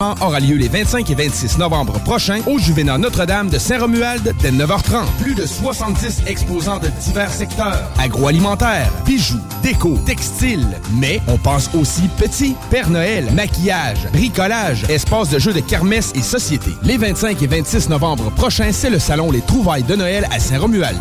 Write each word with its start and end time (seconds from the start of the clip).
aura 0.00 0.40
lieu 0.40 0.56
les 0.56 0.68
25 0.68 1.10
et 1.10 1.14
26 1.14 1.58
novembre 1.58 2.00
prochains 2.00 2.40
au 2.46 2.58
Juvénat 2.58 2.96
Notre-Dame 2.96 3.50
de 3.50 3.58
Saint-Romuald 3.58 4.34
dès 4.40 4.50
9h30. 4.50 5.04
Plus 5.20 5.34
de 5.34 5.44
70 5.44 6.22
exposants 6.26 6.78
de 6.78 6.88
divers 7.04 7.30
secteurs. 7.30 7.90
Agroalimentaire, 7.98 8.90
bijoux, 9.04 9.40
déco, 9.62 9.98
textile. 10.06 10.66
Mais 10.94 11.20
on 11.28 11.36
pense 11.36 11.70
aussi 11.74 12.08
petit, 12.16 12.56
Père 12.70 12.88
Noël, 12.88 13.30
maquillage, 13.34 14.08
bricolage, 14.12 14.84
espace 14.88 15.28
de 15.28 15.38
jeux 15.38 15.52
de 15.52 15.60
kermesse 15.60 16.12
et 16.14 16.22
société. 16.22 16.70
Les 16.82 16.96
25 16.96 17.42
et 17.42 17.46
26 17.46 17.90
novembre 17.90 18.30
prochains, 18.30 18.72
c'est 18.72 18.90
le 18.90 18.98
salon 18.98 19.30
Les 19.30 19.42
Trouvailles 19.42 19.82
de 19.82 19.96
Noël 19.96 20.26
à 20.30 20.38
Saint-Romuald. 20.38 21.00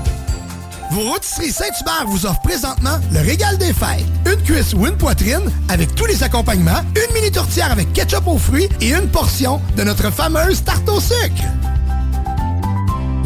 Vos 0.91 1.01
rôtisseries 1.01 1.51
Saint-Hubert 1.51 2.05
vous 2.07 2.25
offrent 2.25 2.41
présentement 2.41 2.97
le 3.11 3.19
régal 3.19 3.57
des 3.57 3.73
fêtes. 3.73 4.05
Une 4.25 4.41
cuisse 4.41 4.73
ou 4.73 4.87
une 4.87 4.97
poitrine 4.97 5.51
avec 5.67 5.93
tous 5.93 6.05
les 6.05 6.23
accompagnements, 6.23 6.81
une 6.95 7.13
mini 7.13 7.31
tourtière 7.31 7.71
avec 7.71 7.93
ketchup 7.93 8.27
aux 8.27 8.39
fruits 8.39 8.69
et 8.81 8.93
une 8.93 9.07
portion 9.09 9.61
de 9.77 9.83
notre 9.83 10.11
fameuse 10.11 10.63
tarte 10.63 10.89
au 10.89 10.99
sucre. 10.99 11.43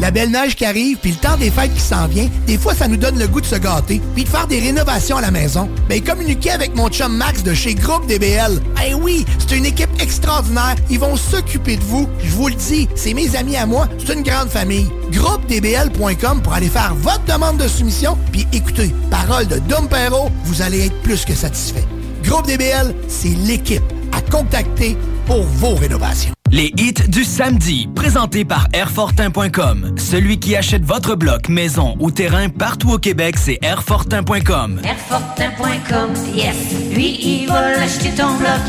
La 0.00 0.10
belle 0.10 0.30
neige 0.30 0.56
qui 0.56 0.64
arrive, 0.64 0.98
puis 0.98 1.12
le 1.12 1.16
temps 1.16 1.36
des 1.36 1.50
fêtes 1.50 1.72
qui 1.72 1.80
s'en 1.80 2.06
vient, 2.06 2.28
des 2.46 2.58
fois 2.58 2.74
ça 2.74 2.88
nous 2.88 2.96
donne 2.96 3.18
le 3.18 3.28
goût 3.28 3.40
de 3.40 3.46
se 3.46 3.54
gâter, 3.56 4.00
puis 4.14 4.24
de 4.24 4.28
faire 4.28 4.46
des 4.46 4.58
rénovations 4.58 5.16
à 5.16 5.20
la 5.20 5.30
maison. 5.30 5.68
Ben 5.88 6.02
communiquez 6.02 6.50
avec 6.50 6.74
mon 6.74 6.88
chum 6.88 7.16
Max 7.16 7.42
de 7.42 7.54
chez 7.54 7.74
Groupe 7.74 8.06
DBL. 8.06 8.60
Eh 8.86 8.94
oui, 8.94 9.24
c'est 9.38 9.56
une 9.56 9.66
équipe 9.66 9.90
extraordinaire, 10.00 10.74
ils 10.90 10.98
vont 10.98 11.16
s'occuper 11.16 11.76
de 11.76 11.84
vous. 11.84 12.08
Je 12.22 12.34
vous 12.34 12.48
le 12.48 12.54
dis, 12.54 12.88
c'est 12.96 13.14
mes 13.14 13.36
amis 13.36 13.56
à 13.56 13.66
moi, 13.66 13.88
c'est 13.98 14.14
une 14.14 14.22
grande 14.22 14.48
famille. 14.48 14.90
GroupeDBL.com 15.12 16.42
pour 16.42 16.52
aller 16.52 16.68
faire 16.68 16.94
votre 16.96 17.24
demande 17.24 17.58
de 17.58 17.68
soumission, 17.68 18.18
puis 18.32 18.46
écoutez, 18.52 18.92
parole 19.10 19.46
de 19.46 19.58
Dom 19.60 19.88
Perrault, 19.88 20.30
vous 20.44 20.62
allez 20.62 20.86
être 20.86 21.02
plus 21.02 21.24
que 21.24 21.34
satisfait. 21.34 21.84
Groupe 22.24 22.46
DBL, 22.46 22.94
c'est 23.08 23.36
l'équipe 23.46 23.93
à 24.16 24.20
contacter 24.30 24.96
pour 25.26 25.42
vos 25.42 25.74
rénovations. 25.74 26.32
Les 26.50 26.72
hits 26.76 27.08
du 27.08 27.24
samedi, 27.24 27.88
présentés 27.96 28.44
par 28.44 28.68
Airfortin.com. 28.72 29.94
Celui 29.96 30.38
qui 30.38 30.54
achète 30.54 30.84
votre 30.84 31.16
bloc, 31.16 31.48
maison 31.48 31.96
ou 31.98 32.10
terrain 32.12 32.48
partout 32.48 32.92
au 32.92 32.98
Québec, 32.98 33.36
c'est 33.38 33.58
Airfortin.com. 33.62 34.80
Airfortin.com, 34.84 36.10
yes. 36.32 36.54
Lui, 36.94 37.18
il 37.20 37.48
va 37.48 37.72
l'acheter 37.72 38.10
ton 38.10 38.34
bloc. 38.36 38.60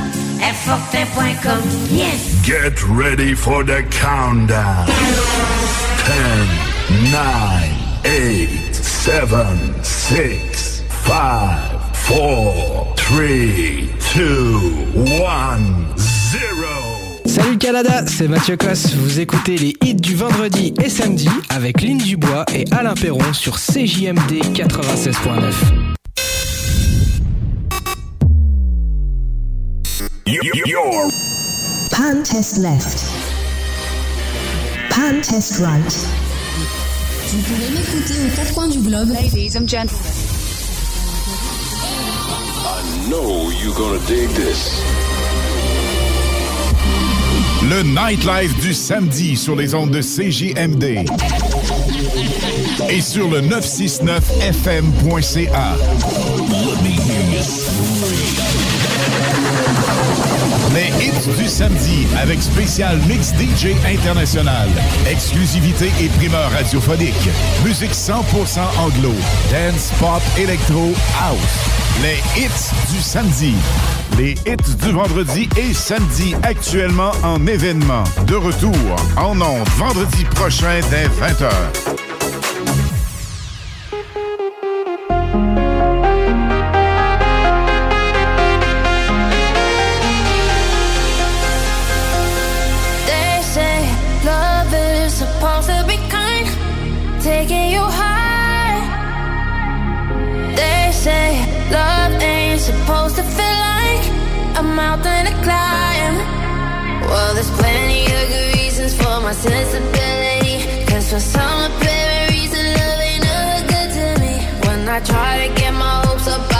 Airfortin.com, 0.41 1.61
yes. 1.91 2.43
Get 2.43 2.81
ready 2.89 3.35
for 3.35 3.63
the 3.63 3.83
countdown. 3.91 4.87
10, 6.05 7.11
9, 7.11 7.85
8, 8.03 8.73
7, 8.73 9.23
6, 9.83 10.83
5, 11.05 11.74
4, 12.07 12.93
3, 12.95 13.19
2, 14.15 14.59
1, 14.95 15.97
0. 15.97 16.67
Salut 17.25 17.57
Canada, 17.57 18.05
c'est 18.05 18.27
Mathieu 18.27 18.57
Cosse. 18.57 18.93
Vous 18.93 19.19
écoutez 19.19 19.57
les 19.57 19.75
hits 19.83 19.95
du 19.95 20.13
vendredi 20.13 20.71
et 20.83 20.89
samedi 20.89 21.27
avec 21.49 21.81
Lynn 21.81 21.97
Dubois 21.97 22.45
et 22.53 22.65
Alain 22.71 22.93
Perron 22.93 23.33
sur 23.33 23.57
CJMD 23.57 24.33
96.9. 24.53 25.53
Your 30.27 31.09
Pan 31.89 32.21
test 32.23 32.57
left. 32.57 32.99
Pan 34.91 35.21
test 35.23 35.57
right. 35.59 36.07
Vous 37.31 37.41
pouvez 37.41 37.69
m'écouter 37.71 38.13
aux 38.25 38.35
quatre 38.35 38.53
coins 38.53 38.67
du 38.67 38.77
globe. 38.79 39.09
Ladies 39.09 39.57
and 39.57 39.67
gentlemen. 39.67 40.34
You're 43.65 43.73
gonna 43.73 43.97
dig 44.07 44.29
this. 44.29 44.79
Le 47.63 47.81
nightlife 47.81 48.55
du 48.59 48.73
samedi 48.73 49.35
sur 49.35 49.55
les 49.55 49.73
ondes 49.73 49.89
de 49.89 50.01
CJMD 50.01 51.03
et 52.89 53.01
sur 53.01 53.27
le 53.27 53.41
969fm.ca. 53.41 55.75
Les 60.75 60.89
hits 61.01 61.37
du 61.37 61.47
samedi 61.47 62.05
avec 62.21 62.41
spécial 62.41 62.97
mix 63.07 63.29
DJ 63.29 63.67
international. 63.87 64.67
Exclusivité 65.09 65.85
et 66.01 66.09
primeur 66.19 66.51
radiophonique. 66.51 67.29
Musique 67.63 67.93
100% 67.93 68.59
anglo. 68.77 69.13
Dance, 69.49 69.93
pop, 70.01 70.21
électro, 70.37 70.91
house. 71.21 71.39
Les 72.01 72.17
hits 72.37 72.93
du 72.93 73.01
samedi. 73.01 73.53
Les 74.17 74.31
hits 74.45 74.75
du 74.83 74.91
vendredi 74.91 75.47
et 75.55 75.73
samedi 75.73 76.35
actuellement 76.43 77.11
en 77.23 77.47
événement. 77.47 78.03
De 78.27 78.35
retour 78.35 78.75
en 79.15 79.39
ondes 79.39 79.69
vendredi 79.77 80.25
prochain 80.25 80.81
dès 80.89 81.05
20h. 81.07 82.14
Taking 97.25 97.71
you 97.71 97.81
high. 97.81 98.81
They 100.59 100.91
say 100.91 101.27
love 101.71 102.21
ain't 102.21 102.61
supposed 102.61 103.15
to 103.15 103.23
feel 103.23 103.57
like 103.71 104.03
a 104.61 104.63
mountain 104.81 105.25
to 105.29 105.35
climb. 105.45 106.15
Well, 107.09 107.33
there's 107.33 107.49
plenty 107.61 108.03
of 108.17 108.23
good 108.31 108.49
reasons 108.59 108.93
for 108.93 109.15
my 109.25 109.33
sensibility. 109.33 110.57
Cause 110.85 111.05
for 111.11 111.19
some 111.19 111.57
apparent 111.69 112.31
reason, 112.35 112.63
love 112.77 112.99
ain't 113.09 113.23
never 113.29 113.59
good 113.73 113.89
to 113.97 114.05
me. 114.21 114.33
When 114.65 114.87
I 114.87 114.99
try 114.99 115.47
to 115.47 115.49
get 115.59 115.73
my 115.73 116.05
hopes 116.05 116.27
up 116.27 116.54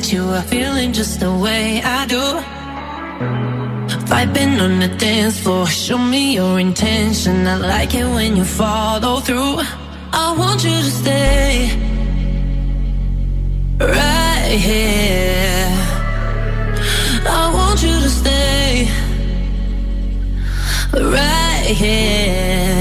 that 0.00 0.12
you 0.12 0.24
are 0.30 0.42
feeling 0.42 0.92
just 0.92 1.20
the 1.20 1.30
way 1.30 1.82
I 1.82 2.06
do. 2.06 2.24
Vibing 4.08 4.58
on 4.64 4.80
the 4.80 4.88
dance 4.96 5.38
floor, 5.40 5.66
show 5.66 5.98
me 5.98 6.34
your 6.36 6.58
intention. 6.58 7.46
I 7.46 7.56
like 7.56 7.94
it 7.94 8.06
when 8.06 8.36
you 8.36 8.44
follow 8.44 9.20
through. 9.20 9.56
I 10.12 10.34
want 10.38 10.64
you 10.64 10.70
to 10.70 10.90
stay 11.02 11.68
right 13.78 14.56
here. 14.68 15.68
I 17.38 17.42
want 17.52 17.82
you 17.82 17.96
to 18.04 18.10
stay 18.20 18.88
right 20.94 21.74
here. 21.82 22.79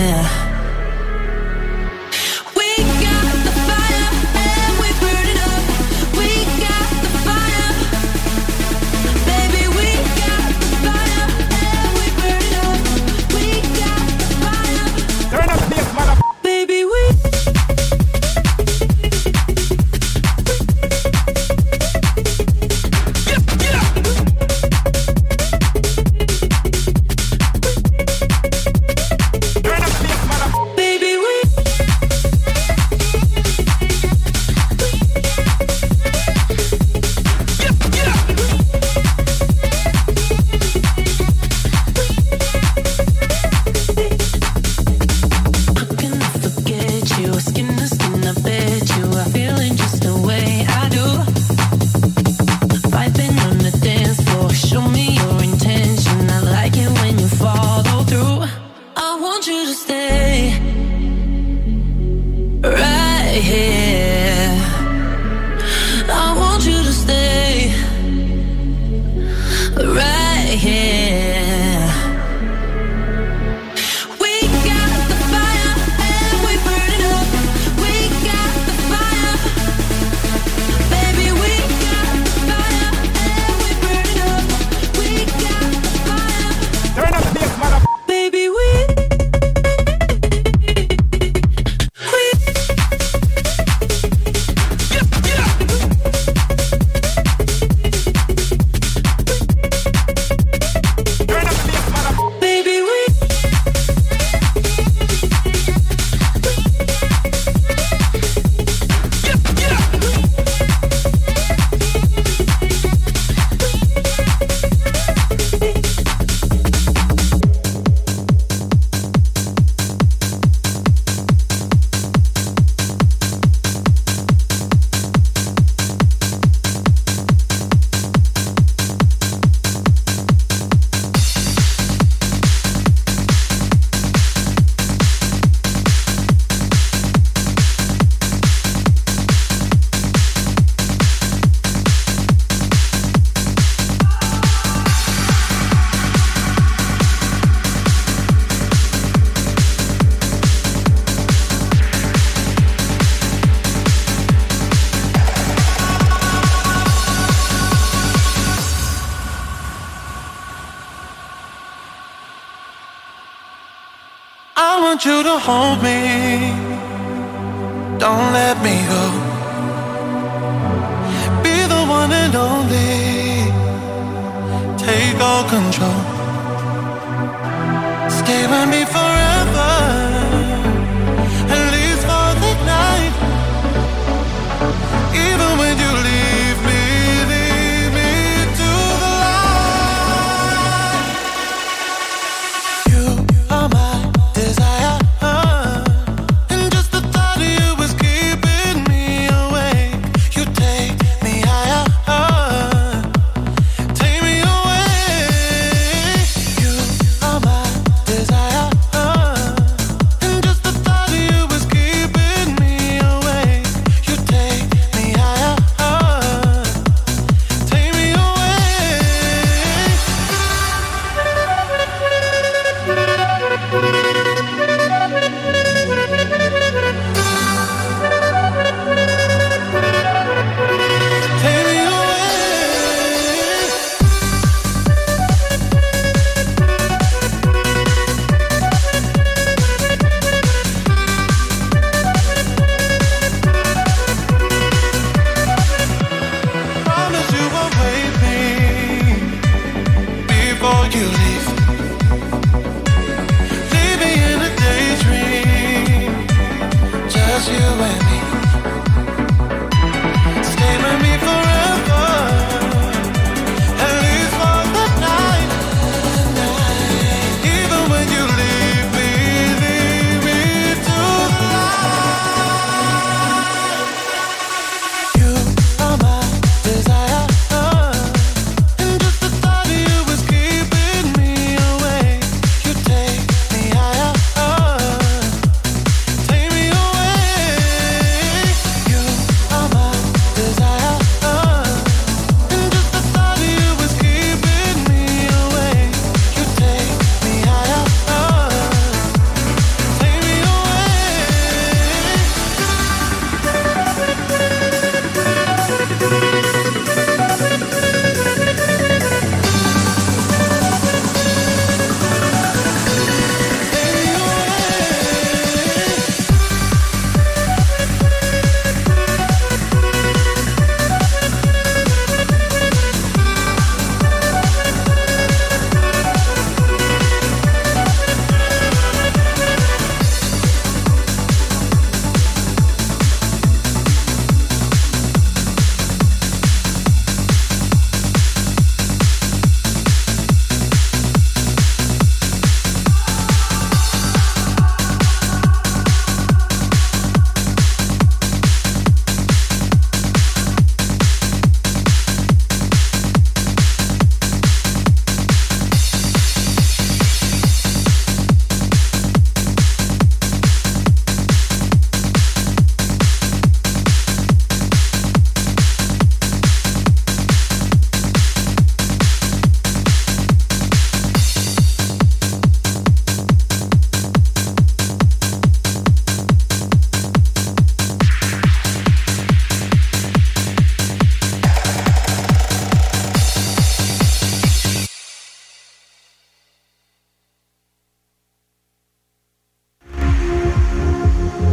hold 165.49 165.81
me 165.81 165.98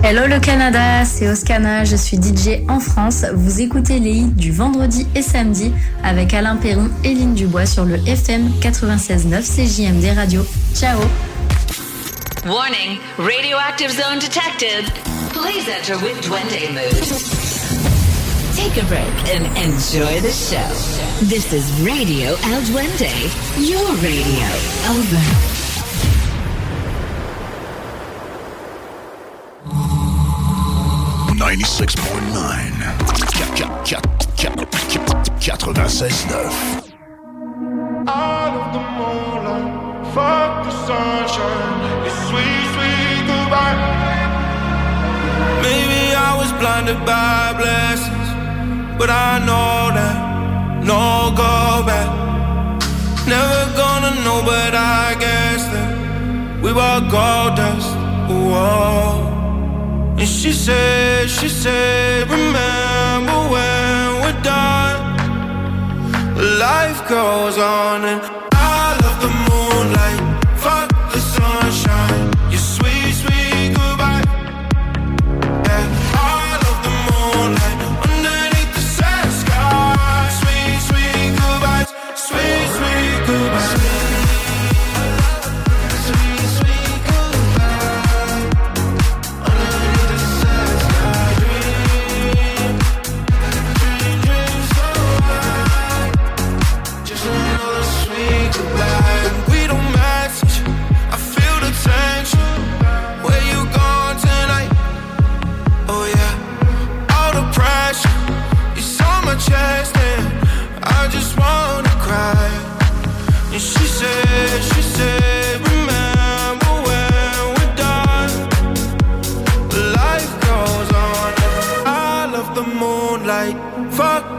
Hello 0.08 0.28
le 0.28 0.38
Canada, 0.38 1.04
c'est 1.04 1.28
Oscana, 1.28 1.84
je 1.84 1.96
suis 1.96 2.16
DJ 2.16 2.62
en 2.68 2.78
France. 2.78 3.24
Vous 3.34 3.60
écoutez 3.60 3.98
les 3.98 4.12
hits 4.12 4.30
du 4.30 4.52
vendredi 4.52 5.04
et 5.16 5.20
samedi 5.20 5.72
avec 6.04 6.32
Alain 6.32 6.54
Perron 6.54 6.90
et 7.02 7.12
Lynn 7.12 7.34
Dubois 7.34 7.66
sur 7.66 7.84
le 7.84 7.96
FM 8.06 8.52
96.9 8.60 9.42
CJMD 9.42 10.16
Radio. 10.16 10.46
Ciao 10.76 11.00
Warning, 12.46 13.00
radioactive 13.18 13.90
zone 13.90 14.20
detected. 14.20 14.84
Please 15.30 15.68
enter 15.68 15.96
with 16.00 16.22
Duende 16.22 16.72
mode. 16.72 17.02
Take 18.54 18.80
a 18.80 18.86
break 18.86 19.34
and 19.34 19.44
enjoy 19.58 20.20
the 20.20 20.30
show. 20.30 21.26
This 21.26 21.52
is 21.52 21.68
Radio 21.82 22.36
El 22.44 22.62
Duende, 22.62 23.10
your 23.58 23.92
radio. 23.96 24.46
Over. 24.88 25.45
96.9. 31.56 32.76
Out 38.08 38.52
of 38.60 38.66
the 38.74 38.80
fuck 40.12 40.64
the 40.64 40.70
sunshine. 40.86 42.04
It's 42.04 42.18
sweet, 42.28 42.64
sweet 42.74 43.20
goodbye. 43.30 43.78
Maybe 45.62 46.02
I 46.14 46.36
was 46.36 46.52
blinded 46.60 47.00
by 47.06 47.54
blessings, 47.56 48.28
but 48.98 49.08
I 49.08 49.38
know 49.48 49.96
that 49.96 50.16
no 50.84 51.32
go 51.34 51.82
back. 51.88 52.08
Never 53.26 53.62
gonna 53.80 54.12
know, 54.24 54.42
but 54.44 54.74
I 54.74 55.16
guess 55.18 55.64
that 55.72 55.90
we 56.62 56.70
were 56.74 57.00
gold 57.10 57.56
dust. 57.56 57.96
Whoa. 58.28 59.05
She 60.46 60.52
said, 60.52 61.28
she 61.28 61.48
said, 61.48 62.30
remember 62.30 63.38
when 63.50 64.22
we're 64.22 64.42
done. 64.44 65.18
Life 66.60 67.08
goes 67.08 67.58
on 67.58 68.04
and 68.04 68.35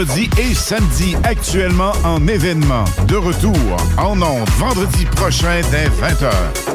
vendredi 0.00 0.30
et 0.38 0.54
samedi, 0.54 1.14
actuellement 1.24 1.92
en 2.04 2.26
événement. 2.26 2.84
De 3.06 3.16
retour 3.16 3.54
en 3.98 4.12
ondes 4.22 4.48
vendredi 4.58 5.04
prochain 5.04 5.60
dès 5.70 5.88
20h. 5.88 6.69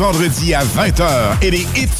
Vendredi 0.00 0.54
à 0.54 0.62
20h 0.62 1.42
et 1.42 1.50
les 1.50 1.66
hits 1.76 1.99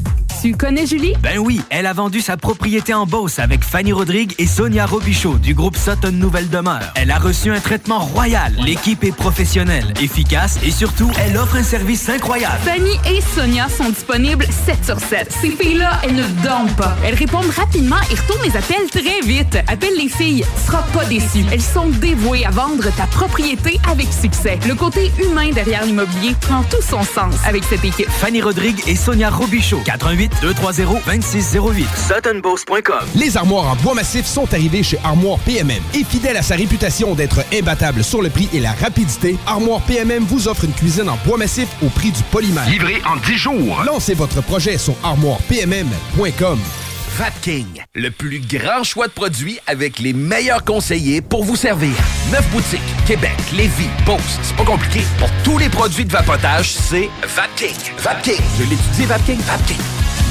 Tu 0.41 0.55
connais 0.55 0.87
Julie? 0.87 1.13
Ben 1.21 1.37
oui, 1.37 1.61
elle 1.69 1.85
a 1.85 1.93
vendu 1.93 2.19
sa 2.19 2.35
propriété 2.35 2.95
en 2.95 3.05
Beauce 3.05 3.37
avec 3.37 3.63
Fanny 3.63 3.91
Rodrigue 3.91 4.33
et 4.39 4.47
Sonia 4.47 4.87
Robichaud 4.87 5.37
du 5.37 5.53
groupe 5.53 5.70
Sutton 5.83 6.11
Nouvelle 6.11 6.47
Demeure. 6.47 6.91
Elle 6.93 7.09
a 7.09 7.17
reçu 7.17 7.51
un 7.51 7.59
traitement 7.59 7.99
royal. 7.99 8.53
L'équipe 8.63 9.03
est 9.03 9.11
professionnelle, 9.11 9.95
efficace 9.99 10.59
et 10.63 10.69
surtout, 10.69 11.09
elle 11.19 11.35
offre 11.37 11.55
un 11.55 11.63
service 11.63 12.07
incroyable. 12.07 12.59
Fanny 12.63 12.99
et 13.09 13.19
Sonia 13.19 13.67
sont 13.67 13.89
disponibles 13.89 14.45
7 14.45 14.85
sur 14.85 14.99
7. 14.99 15.35
Ces 15.41 15.49
filles-là, 15.49 15.99
elles 16.03 16.13
ne 16.13 16.23
dorment 16.43 16.69
pas. 16.75 16.95
Elles 17.03 17.15
répondent 17.15 17.49
rapidement 17.57 17.95
et 18.11 18.15
retournent 18.15 18.43
les 18.43 18.55
appels 18.55 18.89
très 18.91 19.21
vite. 19.25 19.57
Appelle 19.67 19.95
les 19.97 20.07
filles, 20.07 20.45
tu 20.55 20.65
seras 20.67 20.83
pas 20.93 21.05
déçu. 21.05 21.43
Elles 21.51 21.61
sont 21.61 21.89
dévouées 21.89 22.45
à 22.45 22.51
vendre 22.51 22.95
ta 22.95 23.07
propriété 23.07 23.79
avec 23.89 24.07
succès. 24.13 24.59
Le 24.67 24.75
côté 24.75 25.11
humain 25.23 25.49
derrière 25.51 25.83
l'immobilier 25.83 26.35
prend 26.41 26.61
tout 26.61 26.81
son 26.87 27.01
sens 27.01 27.33
avec 27.47 27.63
cette 27.63 27.83
équipe. 27.83 28.09
Fanny 28.09 28.43
Rodrigue 28.43 28.83
et 28.85 28.95
Sonia 28.95 29.31
Robichaud. 29.31 29.81
88 29.83 30.31
230 30.43 31.01
2608. 31.07 31.87
SuttonBoss.com. 31.95 33.07
Les 33.15 33.35
armoires 33.35 33.71
en 33.71 33.75
bois 33.77 33.95
massif 33.95 34.27
sont 34.27 34.53
arrivées 34.53 34.83
chez 34.83 34.99
Armoire 35.03 35.39
PMM. 35.71 35.83
Et 35.93 36.03
fidèle 36.03 36.37
à 36.37 36.41
sa 36.41 36.55
réputation 36.55 37.15
d'être 37.15 37.43
imbattable 37.53 38.03
sur 38.03 38.21
le 38.21 38.29
prix 38.29 38.49
et 38.53 38.59
la 38.59 38.71
rapidité, 38.73 39.37
Armoire 39.45 39.81
PMM 39.81 40.23
vous 40.23 40.47
offre 40.47 40.65
une 40.65 40.73
cuisine 40.73 41.09
en 41.09 41.17
bois 41.25 41.37
massif 41.37 41.67
au 41.83 41.89
prix 41.89 42.11
du 42.11 42.23
polymère. 42.23 42.69
Livré 42.69 43.01
en 43.05 43.17
10 43.17 43.37
jours. 43.37 43.83
Lancez 43.85 44.13
votre 44.13 44.41
projet 44.41 44.77
sur 44.77 44.95
armoirepmm.com. 45.03 46.59
Vapking, 47.17 47.65
le 47.93 48.09
plus 48.09 48.39
grand 48.39 48.83
choix 48.83 49.07
de 49.07 49.11
produits 49.11 49.59
avec 49.67 49.99
les 49.99 50.13
meilleurs 50.13 50.63
conseillers 50.63 51.21
pour 51.21 51.43
vous 51.43 51.57
servir. 51.57 51.91
Neuf 52.31 52.49
boutiques, 52.51 52.79
Québec, 53.05 53.35
Lévis, 53.53 53.89
Beauce, 54.05 54.39
c'est 54.41 54.55
pas 54.55 54.63
compliqué. 54.63 55.01
Pour 55.19 55.29
tous 55.43 55.57
les 55.57 55.67
produits 55.67 56.05
de 56.05 56.11
vapotage, 56.11 56.71
c'est 56.71 57.09
Vapking. 57.35 57.75
Vapking, 57.97 58.41
je 58.57 58.63
l'étudie, 58.63 59.05
Vapking, 59.05 59.39
Vapking. 59.41 59.77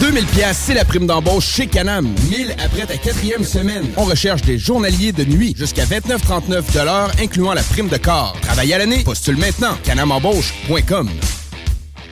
2000 0.01 0.27
pièces, 0.27 0.63
c'est 0.67 0.75
la 0.75 0.87
prime 0.87 1.07
d'embauche 1.07 1.47
chez 1.47 1.67
Canam. 1.67 2.09
1000 2.31 2.53
après 2.53 2.87
ta 2.87 2.97
quatrième 2.97 3.45
semaine. 3.45 3.87
On 3.99 4.05
recherche 4.05 4.41
des 4.43 4.59
journaliers 4.59 5.13
de 5.13 5.25
nuit 5.25 5.55
jusqu'à 5.59 5.85
29,39 5.85 6.73
de 6.73 6.85
l'heure, 6.85 7.11
incluant 7.21 7.53
la 7.53 7.63
prime 7.63 7.89
de 7.89 7.99
corps. 7.99 8.35
Travail 8.41 8.73
à 8.73 8.79
l'année, 8.79 9.03
postule 9.05 9.37
maintenant. 9.37 9.77
canamembauche.com. 9.85 11.11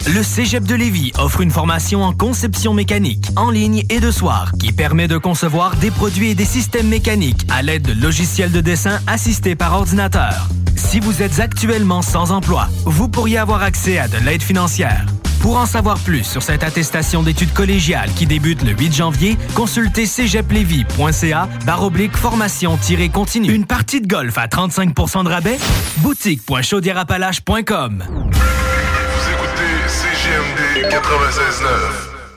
Le 0.07 0.23
Cégep 0.23 0.65
de 0.65 0.75
Lévis 0.75 1.13
offre 1.19 1.41
une 1.41 1.51
formation 1.51 2.03
en 2.03 2.13
conception 2.13 2.73
mécanique, 2.73 3.27
en 3.37 3.51
ligne 3.51 3.85
et 3.91 4.01
de 4.01 4.11
soir, 4.11 4.53
qui 4.59 4.73
permet 4.73 5.09
de 5.09 5.19
concevoir 5.19 5.77
des 5.77 5.91
produits 5.91 6.31
et 6.31 6.35
des 6.35 6.47
systèmes 6.47 6.89
mécaniques 6.89 7.47
à 7.51 7.63
l'aide 7.63 7.83
de 7.83 8.01
logiciels 8.01 8.53
de 8.53 8.61
dessin 8.61 9.01
assistés 9.07 9.55
par 9.55 9.75
ordinateur. 9.75 10.49
Si 10.77 11.01
vous 11.01 11.23
êtes 11.23 11.41
actuellement 11.41 12.03
sans 12.03 12.33
emploi, 12.33 12.69
vous 12.85 13.09
pourriez 13.09 13.39
avoir 13.39 13.63
accès 13.63 13.99
à 13.99 14.09
de 14.09 14.17
l'aide 14.25 14.43
financière. 14.43 15.07
Pour 15.41 15.57
en 15.57 15.67
savoir 15.67 15.99
plus 15.99 16.25
sur 16.25 16.43
cette 16.43 16.63
attestation 16.63 17.23
d'études 17.23 17.53
collégiales 17.53 18.11
qui 18.15 18.27
débute 18.27 18.63
le 18.63 18.73
8 18.73 18.95
janvier, 18.95 19.37
consultez 19.55 20.07
cégeplevis.ca 20.07 21.49
baroblique 21.65 22.17
formation-continue. 22.17 23.53
Une 23.53 23.67
partie 23.67 24.01
de 24.01 24.09
golf 24.09 24.37
à 24.39 24.47
35% 24.47 25.25
de 25.25 25.29
rabais? 25.29 25.59
Boutique.chaudierapalache.com 25.99 28.05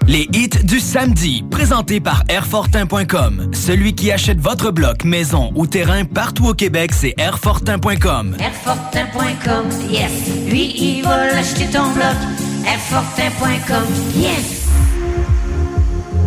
Les 0.08 0.28
hits 0.34 0.50
du 0.64 0.80
samedi, 0.80 1.44
présentés 1.50 2.00
par 2.00 2.24
Airfortin.com. 2.28 3.52
Celui 3.54 3.94
qui 3.94 4.12
achète 4.12 4.40
votre 4.40 4.72
bloc, 4.72 5.06
maison 5.06 5.52
ou 5.56 5.68
terrain 5.68 6.04
partout 6.06 6.48
au 6.48 6.54
Québec, 6.54 6.92
c'est 6.94 7.14
Airfortin.com. 7.18 8.36
Airfortin.com, 8.40 9.70
yes. 9.90 10.12
Lui, 10.50 10.74
il 10.76 11.04
va 11.04 11.28
l'acheter 11.28 11.66
ton 11.68 11.92
bloc. 11.92 12.16
Airfortin.com, 12.68 13.86
yes. 14.16 14.68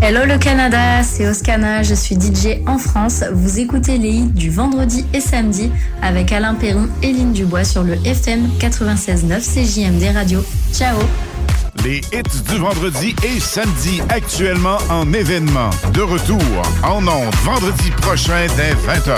Hello 0.00 0.20
le 0.26 0.38
Canada, 0.38 1.02
c'est 1.02 1.28
Oscana, 1.28 1.82
je 1.82 1.94
suis 1.94 2.14
DJ 2.14 2.60
en 2.66 2.78
France. 2.78 3.24
Vous 3.32 3.58
écoutez 3.58 3.98
les 3.98 4.10
hits 4.10 4.32
du 4.32 4.50
vendredi 4.50 5.04
et 5.12 5.20
samedi 5.20 5.70
avec 6.02 6.32
Alain 6.32 6.54
Perron 6.54 6.88
et 7.02 7.12
Lynn 7.12 7.32
Dubois 7.32 7.64
sur 7.64 7.82
le 7.82 7.94
FM 8.06 8.48
96.9 8.60 9.40
CJMD 9.40 10.14
Radio. 10.14 10.44
Ciao 10.72 10.96
Les 11.82 12.00
hits 12.12 12.42
du 12.48 12.58
vendredi 12.58 13.14
et 13.24 13.40
samedi 13.40 14.00
actuellement 14.08 14.78
en 14.90 15.12
événement. 15.12 15.70
De 15.92 16.02
retour 16.02 16.40
en 16.82 17.06
ondes 17.06 17.34
vendredi 17.44 17.90
prochain 17.90 18.46
dès 18.56 18.72
20h. 18.74 19.16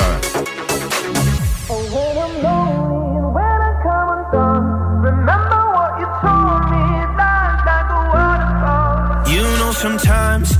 You 9.28 9.42
know, 9.58 9.72
sometimes 9.72 10.55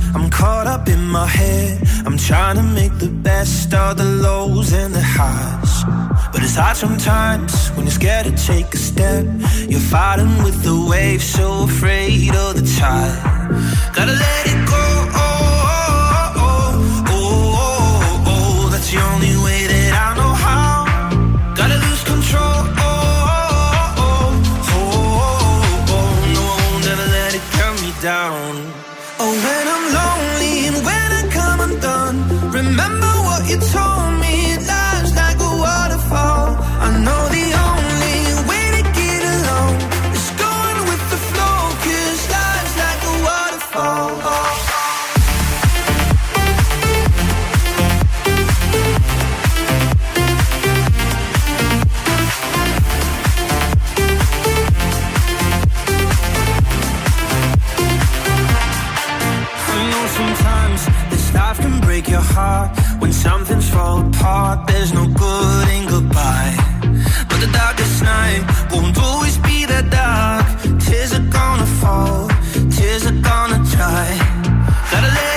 in 0.87 1.07
my 1.07 1.25
head. 1.25 1.81
I'm 2.05 2.17
trying 2.17 2.55
to 2.57 2.63
make 2.63 2.97
the 2.99 3.09
best 3.09 3.73
of 3.73 3.97
the 3.97 4.05
lows 4.05 4.71
and 4.73 4.93
the 4.93 5.01
highs. 5.01 5.83
But 6.31 6.43
it's 6.43 6.55
hard 6.55 6.77
sometimes 6.77 7.69
when 7.75 7.85
you're 7.85 7.99
scared 8.01 8.25
to 8.25 8.35
take 8.51 8.73
a 8.73 8.77
step. 8.77 9.25
You're 9.71 9.79
fighting 9.79 10.43
with 10.43 10.63
the 10.63 10.75
waves, 10.89 11.25
so 11.25 11.63
afraid 11.63 12.33
of 12.35 12.55
the 12.59 12.65
tide. 12.79 13.19
Gotta 13.95 14.13
let 14.13 14.43
it 14.53 14.61
go. 14.67 14.85
Oh, 15.23 16.37
oh, 16.37 16.45
oh, 16.45 17.07
oh, 17.09 17.51
oh, 18.25 18.31
oh. 18.31 18.69
That's 18.71 18.89
the 18.91 18.99
only 19.11 19.35
way 19.45 19.59
that 19.73 19.91
I 20.05 20.07
know 20.19 20.33
how. 20.45 20.75
Gotta 21.55 21.77
lose 21.85 22.03
control. 22.03 22.61
Oh, 22.77 22.91
oh, 23.33 24.05
oh, 24.05 24.29
oh, 24.73 24.87
oh, 25.13 25.95
oh. 25.95 26.09
No, 26.35 26.41
I 26.41 26.57
won't 26.71 26.87
ever 26.93 27.07
let 27.17 27.31
it 27.39 27.45
cut 27.57 27.73
me 27.81 27.91
down. 28.01 28.46
When 63.07 63.13
something's 63.13 63.69
fall 63.69 64.05
apart. 64.05 64.67
There's 64.67 64.91
no 64.91 65.07
good 65.07 65.67
in 65.69 65.87
goodbye, 65.87 66.55
but 67.29 67.39
the 67.39 67.49
darkest 67.53 68.03
night 68.03 68.43
won't 68.69 68.97
always 68.99 69.37
be 69.37 69.65
that 69.65 69.85
dark. 69.89 70.45
Tears 70.81 71.13
are 71.13 71.27
gonna 71.39 71.69
fall, 71.79 72.27
tears 72.69 73.05
are 73.05 73.19
gonna 73.29 73.59
dry. 73.71 74.07
Gotta 74.91 75.11
let 75.19 75.36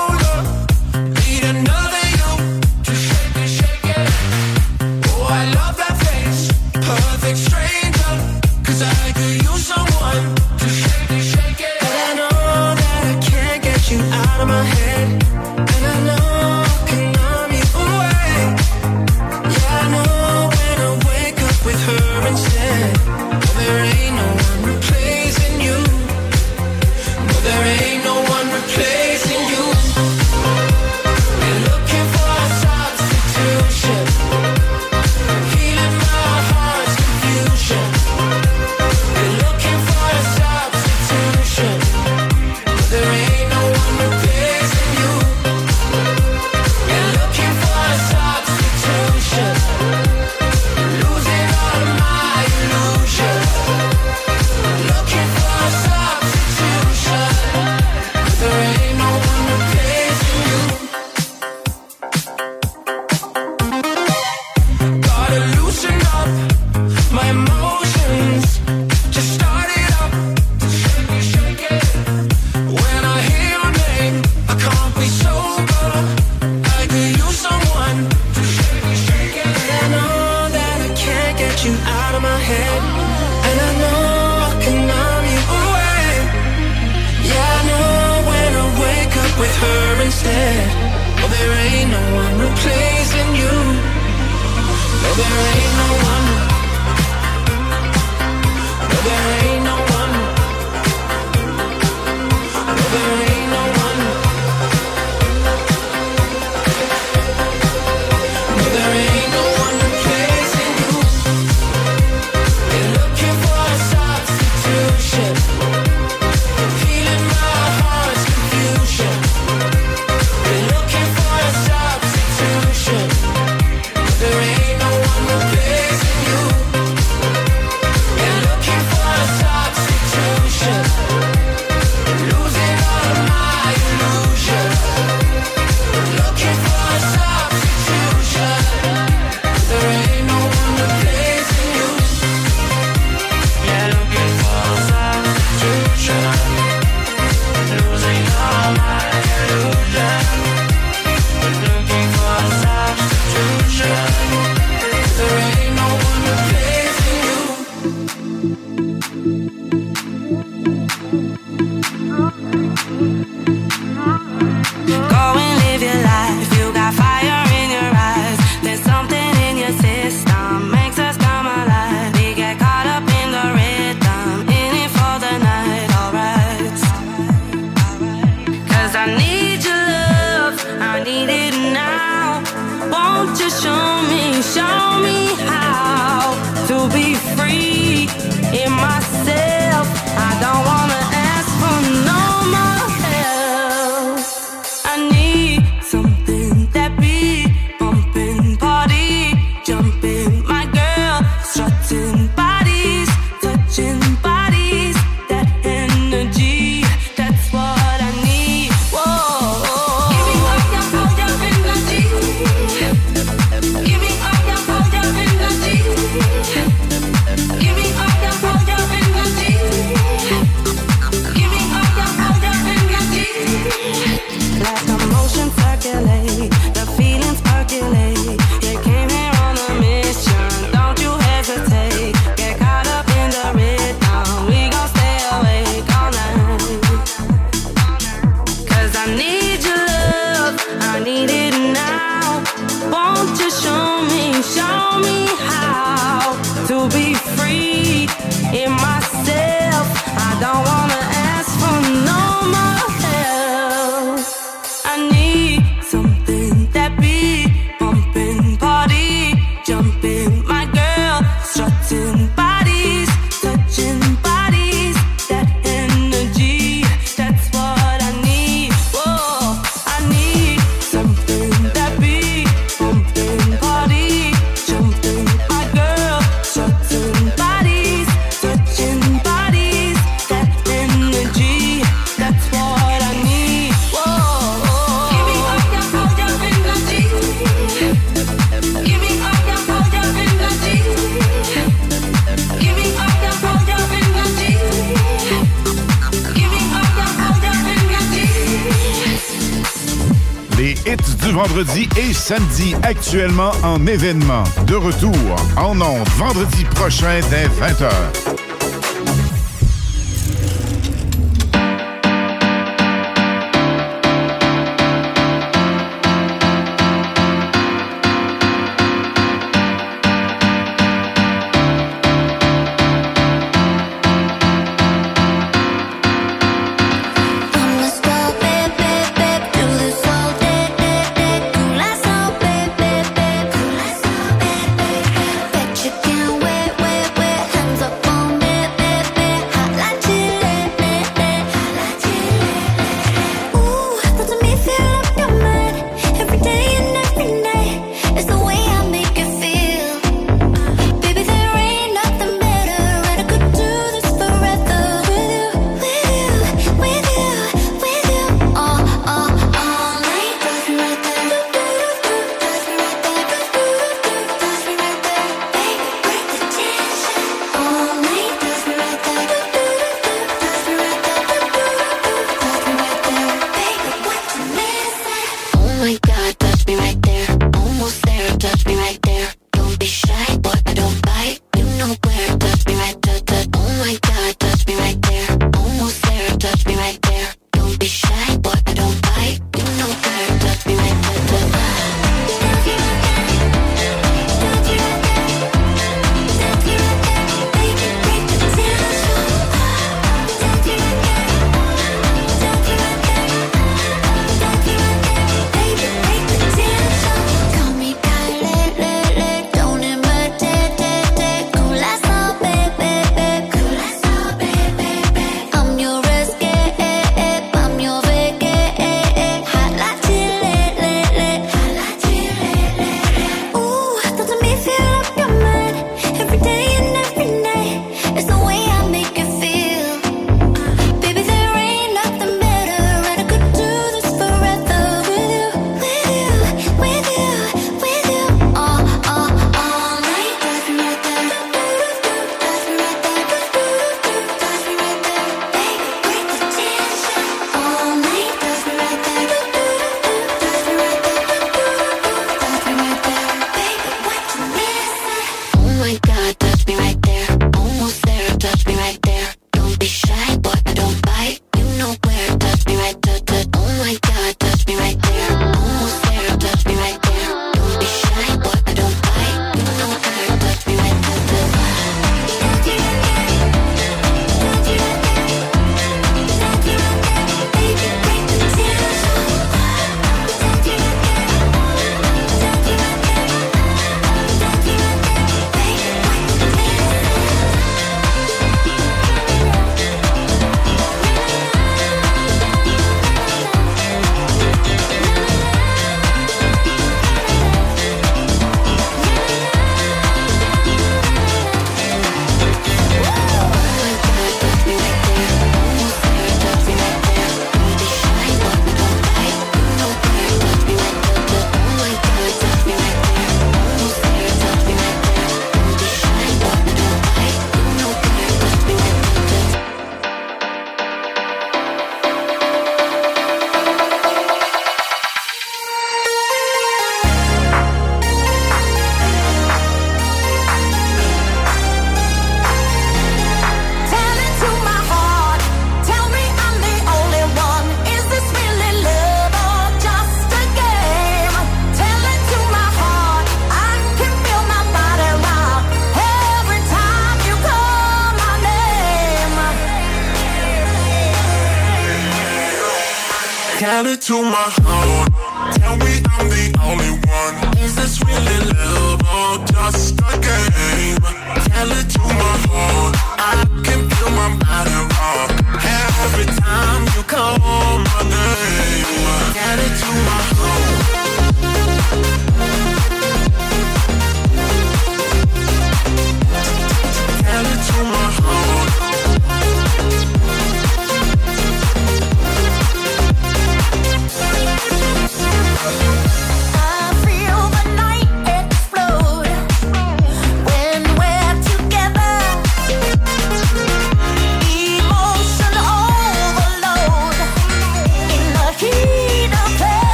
samedi 302.31 302.75
actuellement 302.83 303.51
en 303.61 303.85
événement. 303.87 304.43
De 304.65 304.75
retour 304.75 305.11
en 305.57 305.81
ondes 305.81 306.07
vendredi 306.17 306.63
prochain 306.63 307.19
dès 307.29 307.47
20h. 307.47 308.30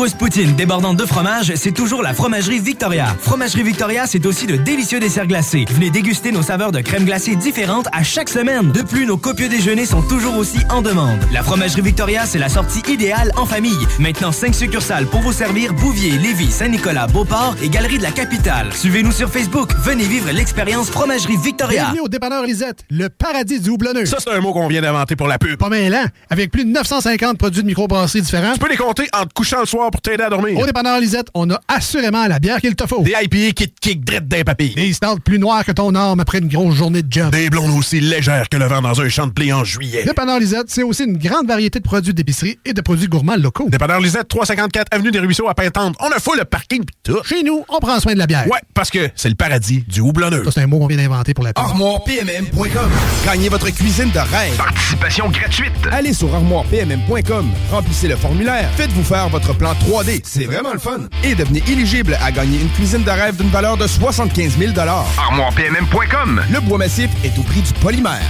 savoureuse 0.00 0.14
poutine 0.14 0.56
débordante 0.56 0.96
de 0.96 1.04
fromage, 1.04 1.52
c'est 1.56 1.72
toujours 1.72 2.02
la 2.02 2.14
Fromagerie 2.14 2.58
Victoria. 2.58 3.14
Fromagerie 3.20 3.62
Victoria, 3.62 4.06
c'est 4.06 4.24
aussi 4.24 4.46
de 4.46 4.56
délicieux 4.56 4.98
desserts 4.98 5.26
glacés. 5.26 5.66
Venez 5.68 5.90
déguster 5.90 6.32
nos 6.32 6.40
saveurs 6.40 6.72
de 6.72 6.80
crème 6.80 7.04
glacée 7.04 7.36
différentes 7.36 7.86
à 7.92 8.02
chaque 8.02 8.30
semaine. 8.30 8.72
De 8.72 8.80
plus, 8.80 9.04
nos 9.04 9.18
copieux 9.18 9.50
déjeuners 9.50 9.84
sont 9.84 10.00
toujours 10.00 10.38
aussi 10.38 10.60
en 10.70 10.80
demande. 10.80 11.18
La 11.34 11.42
Fromagerie 11.42 11.82
Victoria, 11.82 12.24
c'est 12.24 12.38
la 12.38 12.48
sortie 12.48 12.80
idéale 12.90 13.30
en 13.36 13.44
famille. 13.44 13.86
Maintenant, 13.98 14.32
5 14.32 14.54
succursales 14.54 15.04
pour 15.04 15.20
vous 15.20 15.34
servir 15.34 15.74
Bouvier, 15.74 16.12
Lévis, 16.12 16.50
Saint-Nicolas, 16.50 17.06
Beauport 17.06 17.56
et 17.62 17.68
Galerie 17.68 17.98
de 17.98 18.04
la 18.04 18.12
Capitale. 18.12 18.72
Suivez-nous 18.72 19.12
sur 19.12 19.28
Facebook. 19.28 19.70
Venez 19.82 20.04
vivre 20.04 20.30
l'expérience 20.30 20.88
Fromagerie 20.88 21.36
Victoria. 21.36 21.82
Bienvenue 21.82 22.00
au 22.00 22.08
dépanneur 22.08 22.44
Lisette, 22.44 22.84
le 22.88 23.10
paradis 23.10 23.60
du 23.60 23.68
houblonneux. 23.68 24.06
Ça, 24.06 24.16
c'est 24.18 24.30
un 24.30 24.40
mot 24.40 24.54
qu'on 24.54 24.68
vient 24.68 24.80
d'inventer 24.80 25.14
pour 25.14 25.28
la 25.28 25.36
pub. 25.36 25.58
Pas 25.58 25.68
mêlant. 25.68 26.06
Avec 26.30 26.50
plus 26.50 26.64
de 26.64 26.70
950 26.70 27.36
produits 27.36 27.60
de 27.60 27.66
microbrasserie 27.66 28.22
différents. 28.22 28.54
Tu 28.54 28.60
peux 28.60 28.70
les 28.70 28.78
compter 28.78 29.06
en 29.12 29.26
te 29.26 29.34
couchant 29.34 29.60
le 29.60 29.66
soir 29.66 29.89
soir 29.90 30.00
pour 30.00 30.00
t'aider 30.00 30.22
à 30.22 30.30
dormir. 30.30 30.58
Au 30.58 30.66
dépanneur 30.66 31.00
Lisette, 31.00 31.28
on 31.34 31.50
a 31.50 31.60
assurément 31.68 32.26
la 32.26 32.38
bière 32.38 32.60
qu'il 32.60 32.74
te 32.74 32.86
faut. 32.86 33.02
Des 33.02 33.12
IPA 33.22 33.52
qui 33.52 33.68
te 33.68 33.80
kick 33.80 34.04
drette 34.04 34.28
d'un 34.28 34.42
papy. 34.42 34.74
Des 34.74 34.92
stouts 34.92 35.18
plus 35.24 35.38
noirs 35.38 35.64
que 35.64 35.72
ton 35.72 35.94
arme 35.94 36.20
après 36.20 36.38
une 36.38 36.48
grosse 36.48 36.76
journée 36.76 37.02
de 37.02 37.12
job. 37.12 37.30
Des 37.30 37.50
blondes 37.50 37.76
aussi 37.78 38.00
légères 38.00 38.48
que 38.48 38.56
le 38.56 38.66
vent 38.66 38.82
dans 38.82 39.00
un 39.00 39.08
champ 39.08 39.26
de 39.26 39.32
blé 39.32 39.52
en 39.52 39.64
juillet. 39.64 40.04
Dépanneur 40.04 40.38
Lisette, 40.38 40.66
c'est 40.68 40.82
aussi 40.82 41.04
une 41.04 41.18
grande 41.18 41.46
variété 41.46 41.78
de 41.78 41.84
produits 41.84 42.14
d'épicerie 42.14 42.58
et 42.64 42.72
de 42.72 42.80
produits 42.80 43.08
gourmands 43.08 43.36
locaux. 43.36 43.68
Dépanneur 43.68 44.00
Lisette, 44.00 44.28
354 44.28 44.88
Avenue 44.92 45.10
des 45.10 45.18
Ruisseaux 45.18 45.48
à 45.48 45.54
Pintante. 45.54 45.96
On 46.00 46.08
a 46.10 46.18
full 46.18 46.38
le 46.38 46.44
parking 46.44 46.84
pis 46.84 46.94
tout. 47.02 47.22
Chez 47.24 47.42
nous, 47.42 47.64
on 47.68 47.78
prend 47.78 47.98
soin 48.00 48.14
de 48.14 48.18
la 48.18 48.26
bière. 48.26 48.46
Ouais, 48.46 48.60
parce 48.74 48.90
que 48.90 49.10
c'est 49.14 49.28
le 49.28 49.34
paradis 49.34 49.84
du 49.88 50.00
houblonneux. 50.00 50.44
Ça, 50.44 50.50
c'est 50.52 50.62
un 50.62 50.66
mot 50.66 50.78
qu'on 50.78 50.86
vient 50.86 50.96
d'inventer 50.96 51.34
pour 51.34 51.44
la. 51.44 51.52
ArmoirePMM.com. 51.54 52.90
Gagnez 53.24 53.48
votre 53.48 53.70
cuisine 53.70 54.10
de 54.10 54.18
rêve. 54.18 54.56
Participation 54.56 55.28
gratuite. 55.30 55.72
Allez 55.90 56.12
sur 56.12 56.34
ArmoirePMM.com. 56.34 57.50
Remplissez 57.70 58.08
le 58.08 58.16
formulaire. 58.16 58.70
Faites-vous 58.76 59.04
faire 59.04 59.28
votre 59.28 59.54
plan 59.56 59.74
3D. 59.80 60.20
C'est 60.24 60.44
vraiment 60.44 60.72
le 60.72 60.78
fun. 60.78 61.00
Et 61.24 61.34
devenez 61.34 61.62
éligible 61.68 62.16
à 62.22 62.30
gagner 62.30 62.60
une 62.60 62.70
cuisine 62.70 63.02
de 63.02 63.10
rêve 63.10 63.36
d'une 63.36 63.50
valeur 63.50 63.76
de 63.76 63.86
75 63.86 64.58
000 64.58 64.72
ArmoirePMM.com. 64.78 66.42
Le 66.52 66.60
bois 66.60 66.78
massif 66.78 67.10
est 67.24 67.38
au 67.38 67.42
prix 67.42 67.62
du 67.62 67.72
polymère. 67.74 68.22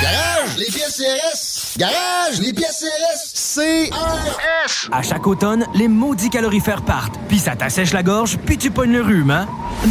Garage, 0.00 0.56
les 0.56 0.66
pièces 0.66 0.96
CRS. 0.96 1.78
Garage, 1.78 2.38
les 2.40 2.52
pièces 2.52 2.84
CRS. 2.84 3.32
CRS. 3.34 4.88
À 4.92 5.02
chaque 5.02 5.26
automne, 5.26 5.66
les 5.74 5.88
maudits 5.88 6.30
calorifères 6.30 6.82
partent, 6.82 7.18
puis 7.28 7.38
ça 7.40 7.56
t'assèche 7.56 7.92
la 7.92 8.04
gorge, 8.04 8.38
puis 8.46 8.56
tu 8.56 8.70
pognes 8.70 8.92
le 8.92 9.02
rhume, 9.02 9.30
hein? 9.32 9.48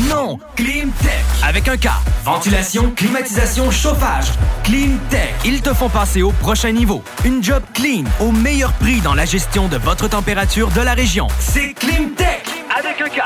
Non! 0.10 0.39
Climtech! 0.55 1.26
Avec 1.43 1.68
un 1.68 1.76
K. 1.76 1.89
Ventilation, 2.24 2.91
climatisation, 2.95 3.70
chauffage. 3.70 4.28
Climtech. 4.64 5.36
Ils 5.43 5.62
te 5.62 5.74
font 5.74 5.89
passer 5.89 6.22
au 6.22 6.32
prochain 6.32 6.72
niveau. 6.72 7.03
Une 7.26 7.43
job 7.43 7.64
clean, 7.74 8.03
au 8.22 8.32
meilleur 8.32 8.72
prix 8.74 9.01
dans 9.01 9.14
la 9.14 9.26
gestion 9.26 9.68
de 9.68 9.78
votre 9.78 10.08
température 10.08 10.70
de 10.72 10.82
la 10.82 10.93
région. 10.93 11.28
C'est 11.39 11.74
Climtech! 11.74 12.45
Avec 12.78 13.01
un 13.01 13.10
K. 13.10 13.22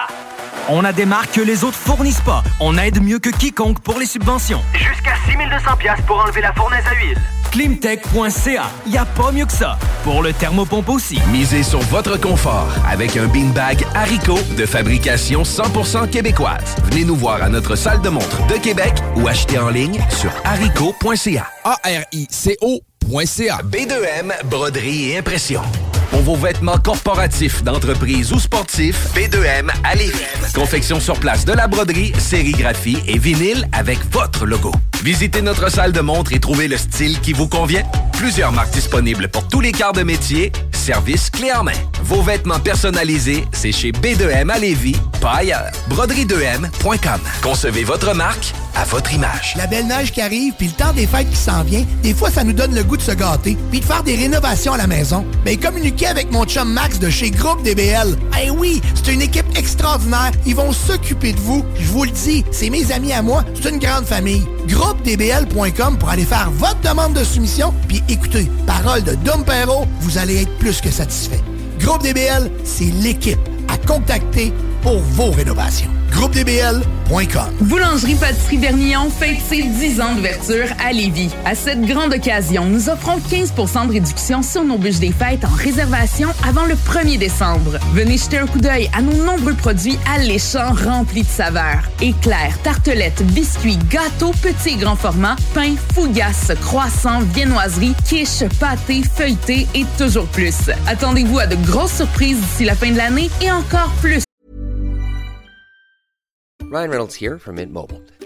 On 0.70 0.84
a 0.86 0.94
des 0.94 1.06
marques 1.06 1.34
que 1.34 1.42
les 1.42 1.64
autres 1.64 1.78
fournissent 1.78 2.22
pas. 2.22 2.44
On 2.60 2.78
aide 2.78 3.02
mieux 3.02 3.20
que 3.20 3.30
quiconque 3.30 3.80
pour 3.82 4.00
les 4.00 4.06
subventions. 4.06 4.62
Jusqu'à 4.74 5.14
6200 5.26 5.78
pièces 5.78 6.02
pour 6.06 6.20
enlever 6.20 6.42
la 6.42 6.54
fournaise 6.54 6.84
à 6.86 6.94
huile. 6.96 7.18
Climtech.ca. 7.52 8.64
Y 8.88 8.98
a 8.98 9.06
pas 9.06 9.32
mieux 9.32 9.46
que 9.46 9.52
ça. 9.52 9.78
Pour 10.04 10.24
le 10.24 10.32
thermopompe 10.32 10.88
aussi. 10.90 11.20
Misez 11.32 11.64
sur 11.64 11.80
votre 11.80 12.18
confort 12.18 12.70
avec 12.90 13.18
un 13.18 13.28
beanbag 13.28 13.86
Haricot 13.94 14.40
de 14.58 14.66
fabrication 14.66 15.44
100% 15.44 16.10
québécoise. 16.10 16.76
Venez 16.86 17.04
nous 17.04 17.16
voir 17.16 17.44
à 17.44 17.50
notre 17.50 17.76
salle 17.76 18.02
de 18.02 18.10
montre 18.10 18.48
de 18.48 18.56
Québec 18.56 18.94
ou 19.18 19.28
achetez 19.28 19.60
en 19.60 19.70
ligne 19.70 20.00
sur 20.10 20.32
haricot.ca. 20.46 21.48
A-R-I-C-O.ca. 21.66 23.62
B2M, 23.66 24.46
broderie 24.46 25.12
et 25.12 25.18
impression. 25.18 25.62
Pour 26.12 26.22
vos 26.22 26.36
vêtements 26.36 26.78
corporatifs, 26.78 27.64
d'entreprise 27.64 28.34
ou 28.34 28.40
sportifs, 28.40 29.08
B2M 29.16 29.70
à 29.84 29.96
Lévis. 29.96 30.20
Confection 30.54 31.00
sur 31.00 31.18
place 31.18 31.46
de 31.46 31.54
la 31.54 31.68
broderie, 31.68 32.12
sérigraphie 32.20 32.98
et 33.08 33.18
vinyle 33.18 33.68
avec 33.72 34.00
votre 34.12 34.46
logo. 34.46 34.74
Visitez 35.04 35.42
notre 35.42 35.72
salle 35.72 35.94
de 35.94 36.02
montre 36.02 36.34
et 36.34 36.40
trouvez 36.40 36.68
le 36.68 36.78
style 36.78 37.20
qui 37.22 37.34
vous 37.34 37.48
convient. 37.48 37.84
Plusieurs 38.14 38.52
marques 38.52 38.74
disponibles 38.74 39.30
pour 39.30 39.48
tous 39.48 39.62
les 39.62 39.72
quarts 39.72 39.94
de 39.94 40.04
métier. 40.04 40.52
Service 40.74 41.30
clé 41.30 41.52
en 41.54 41.64
main. 41.64 41.72
Vos 42.04 42.22
vêtements 42.22 42.60
personnalisés, 42.60 43.46
c'est 43.52 43.72
chez 43.72 43.92
B2M 43.92 44.50
à 44.50 44.60
Lévis, 44.60 44.96
pas 45.22 45.38
ailleurs. 45.38 45.72
Broderie2M.com. 45.90 47.20
Concevez 47.42 47.84
votre 47.84 48.14
marque 48.14 48.54
à 48.76 48.84
votre 48.86 49.14
image. 49.14 49.54
La 49.58 49.68
belle 49.68 49.88
neige 49.88 50.12
qui 50.12 50.22
arrive, 50.22 50.54
puis 50.58 50.68
le 50.68 50.74
temps 50.74 50.94
des 50.94 51.08
fêtes 51.08 51.30
qui 51.30 51.36
s'en 51.36 51.64
vient, 51.64 51.86
des 52.04 52.14
fois, 52.14 52.30
ça 52.30 52.44
nous 52.44 52.54
donne 52.54 52.76
le 52.76 52.84
goût 52.84 52.98
de 52.98 53.02
se 53.02 53.12
gâter, 53.12 53.58
puis 53.70 53.80
de 53.80 53.86
faire 53.86 54.04
des 54.04 54.16
rénovations 54.16 54.74
à 54.74 54.78
la 54.78 54.88
maison. 54.88 55.26
Ben, 55.46 55.58
avec 56.06 56.32
mon 56.32 56.46
chum 56.46 56.72
Max 56.72 57.00
de 57.00 57.10
chez 57.10 57.32
Groupe 57.32 57.64
DBL. 57.64 58.16
Eh 58.42 58.50
oui, 58.50 58.82
c'est 58.96 59.14
une 59.14 59.22
équipe 59.22 59.46
extraordinaire. 59.58 60.32
Ils 60.46 60.56
vont 60.56 60.72
s'occuper 60.72 61.34
de 61.34 61.40
vous. 61.40 61.64
Je 61.80 61.88
vous 61.88 62.04
le 62.04 62.12
dis, 62.12 62.44
c'est 62.52 62.70
mes 62.70 62.92
amis 62.92 63.14
à 63.14 63.22
moi. 63.22 63.44
C'est 63.56 63.70
une 63.70 63.80
grande 63.80 64.06
famille. 64.06 64.46
GroupeDBL.com 64.68 65.98
pour 65.98 66.10
aller 66.10 66.26
faire 66.26 66.50
votre 66.52 66.80
demande 66.82 67.14
de 67.14 67.24
soumission, 67.24 67.74
puis 67.88 68.02
écoutez, 68.10 68.50
parole 68.66 69.04
de 69.04 69.16
Dom 69.16 69.44
Perrault, 69.44 69.86
vous 70.02 70.18
allez 70.18 70.42
être 70.42 70.58
plus 70.58 70.82
que 70.82 70.90
satisfait. 70.90 71.42
Groupe 71.80 72.04
DBL, 72.04 72.52
c'est 72.64 72.92
l'équipe 73.02 73.40
à 73.72 73.78
contacter 73.78 74.54
pour 74.82 75.00
vos 75.00 75.32
rénovations. 75.32 75.90
GroupeDBL.com 76.12 76.92
Boulangerie 77.62 78.16
Pâtisserie 78.16 78.58
Vernillon 78.58 79.10
fête 79.10 79.38
ses 79.50 79.64
10 79.64 80.02
ans 80.02 80.16
d'ouverture 80.16 80.68
à 80.84 80.92
Lévis. 80.94 81.30
À 81.46 81.56
cette 81.56 81.82
grande 81.82 82.14
occasion, 82.14 82.66
nous 82.66 82.90
offrons 82.90 83.18
15% 83.18 83.88
de 83.88 83.94
réduction 83.94 84.42
sur 84.42 84.64
nos 84.64 84.78
bûches 84.78 85.00
des 85.00 85.12
fêtes 85.12 85.44
en 85.44 85.56
réservation 85.56 86.30
avant 86.48 86.66
le 86.66 86.76
1er 86.76 87.18
décembre. 87.18 87.80
Venez 87.94 88.18
jeter 88.18 88.38
un 88.38 88.48
coup 88.48 88.60
d'œil 88.60 88.90
à 88.94 89.02
nos 89.02 89.26
nombreux 89.26 89.54
produits 89.54 89.98
alléchants 90.14 90.74
remplis 90.74 91.24
de 91.24 91.28
saveurs. 91.28 91.82
Éclairs, 92.02 92.58
tartelettes, 92.64 93.24
biscuits, 93.34 93.80
gâteaux, 93.90 94.34
petits 94.42 94.76
et 94.76 94.78
grands 94.78 94.96
formats, 94.96 95.36
pain, 95.54 95.76
fougasse, 95.94 96.52
croissants, 96.62 97.22
viennoiseries, 97.34 97.96
quiches, 98.06 98.48
pâtés, 98.60 99.04
feuilletés 99.04 99.68
et 99.76 99.86
toujours 99.98 100.28
plus. 100.28 100.70
Attendez-vous 100.88 101.40
à 101.40 101.48
de 101.48 101.56
grosses 101.68 101.96
surprises 101.96 102.38
d'ici 102.38 102.66
la 102.66 102.76
fin 102.76 102.92
de 102.92 102.98
l'année 102.98 103.30
et 103.42 103.50
encore 103.62 103.92
plus. 104.00 104.24
Ryan 106.64 106.90
Reynolds 106.90 107.16
here 107.16 107.38
from 107.38 107.56
Mint 107.56 107.74
Mobile. 107.74 108.02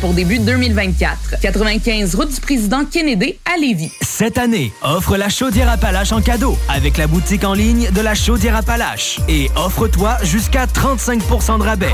Pour 0.00 0.14
début 0.14 0.38
2024. 0.38 1.40
95 1.40 2.14
route 2.14 2.32
du 2.34 2.40
président 2.40 2.84
Kennedy 2.84 3.36
à 3.44 3.58
Lévis. 3.58 3.92
Cette 4.02 4.38
année, 4.38 4.72
offre 4.82 5.16
la 5.16 5.28
chaudière 5.28 5.68
Appalaches 5.70 6.12
en 6.12 6.20
cadeau 6.20 6.56
avec 6.68 6.96
la 6.96 7.06
boutique 7.06 7.44
en 7.44 7.54
ligne 7.54 7.90
de 7.90 8.00
la 8.00 8.14
chaudière 8.14 8.56
Appalaches. 8.56 9.18
Et 9.28 9.50
offre-toi 9.56 10.16
jusqu'à 10.22 10.66
35% 10.66 11.58
de 11.58 11.64
rabais. 11.64 11.92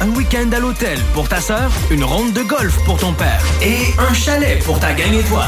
Un 0.00 0.08
week-end 0.10 0.50
à 0.52 0.58
l'hôtel 0.60 0.98
pour 1.14 1.28
ta 1.28 1.40
sœur, 1.40 1.70
une 1.90 2.04
ronde 2.04 2.32
de 2.32 2.42
golf 2.42 2.76
pour 2.84 2.98
ton 2.98 3.12
père 3.12 3.42
et 3.62 3.78
un 3.98 4.14
chalet 4.14 4.62
pour 4.64 4.78
ta 4.78 4.92
gang 4.92 5.12
et 5.12 5.22
toi. 5.24 5.46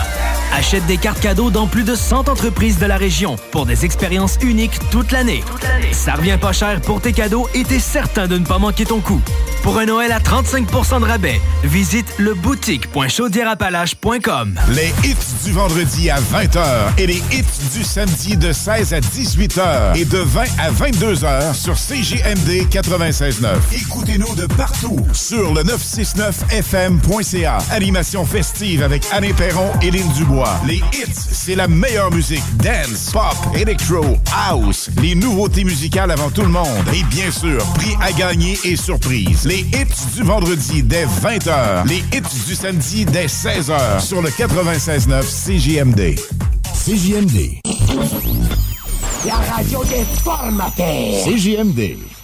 Achète 0.57 0.87
des 0.87 0.99
cartes 0.99 1.21
cadeaux 1.21 1.51
dans 1.51 1.67
plus 1.67 1.83
de 1.83 1.97
100 1.97 2.29
entreprises 2.29 2.79
de 2.79 2.87
la 2.87 2.97
région 2.97 3.35
pour 3.51 3.67
des 3.67 3.85
expériences 3.85 4.39
uniques 4.41 4.79
toute 4.91 5.11
l'année. 5.11 5.43
Ça 5.91 6.15
revient 6.15 6.39
pas 6.41 6.53
cher 6.53 6.81
pour 6.81 7.01
tes 7.01 7.13
cadeaux 7.13 7.49
et 7.55 7.65
t'es 7.65 7.81
certain 7.81 8.29
de 8.29 8.39
ne 8.39 8.47
pas 8.47 8.59
manquer 8.59 8.85
ton 8.85 9.01
coup. 9.01 9.21
Pour 9.65 9.79
un 9.79 9.87
Noël 9.87 10.13
à 10.13 10.21
35% 10.21 11.01
de 11.01 11.07
rabais, 11.07 11.41
visite 11.65 12.07
le 12.19 12.35
boutique.chaudierapalache.com. 12.35 14.61
Les 14.69 14.93
hits 15.03 15.17
du 15.45 15.53
vendredi 15.53 16.11
à 16.11 16.21
20h 16.21 16.63
et 16.99 17.07
les 17.07 17.23
hits 17.33 17.71
du 17.73 17.83
samedi 17.83 18.37
de 18.37 18.53
16 18.53 18.93
à 18.93 19.01
18h 19.01 19.99
et 19.99 20.05
de 20.05 20.19
20 20.19 20.43
à 20.59 20.71
22h 20.71 21.55
sur 21.55 21.77
CJMD 21.77 22.69
96.9. 22.71 23.55
Écoutez-nous 23.73 24.35
de 24.37 24.45
partout 24.47 24.99
sur 25.15 25.55
le 25.55 25.63
969fm.ca. 25.63 27.57
Animation 27.71 28.27
festive 28.27 28.83
avec 28.83 29.07
Anne 29.13 29.33
Perron 29.35 29.73
et 29.81 29.91
Lynn 29.91 30.13
Dubois. 30.13 30.44
Les 30.67 30.77
hits, 30.77 31.15
c'est 31.15 31.55
la 31.55 31.69
meilleure 31.69 32.11
musique. 32.11 32.43
Dance, 32.57 33.11
pop, 33.13 33.35
electro, 33.55 34.19
house. 34.49 34.91
Les 35.01 35.15
nouveautés 35.15 35.65
musicales 35.65 36.11
avant 36.11 36.31
tout 36.31 36.43
le 36.43 36.49
monde. 36.49 36.67
Et 36.93 37.03
bien 37.05 37.31
sûr, 37.31 37.65
prix 37.75 37.95
à 38.01 38.13
gagner 38.13 38.59
et 38.65 38.77
surprise. 38.77 39.45
Les 39.47 39.61
hits 39.61 40.15
du 40.15 40.23
vendredi 40.23 40.83
dès 40.83 41.07
20h. 41.07 41.87
Les 41.87 41.99
hits 42.17 42.45
du 42.47 42.55
samedi 42.55 43.05
dès 43.05 43.27
16h 43.27 44.01
sur 44.01 44.23
le 44.23 44.31
96.9 44.31 45.23
CJMD. 45.23 46.19
CJMD. 46.73 47.61
La 49.27 49.37
radio 49.55 49.85
des 49.85 50.05
formateurs. 50.23 51.25
CJMD. 51.25 52.24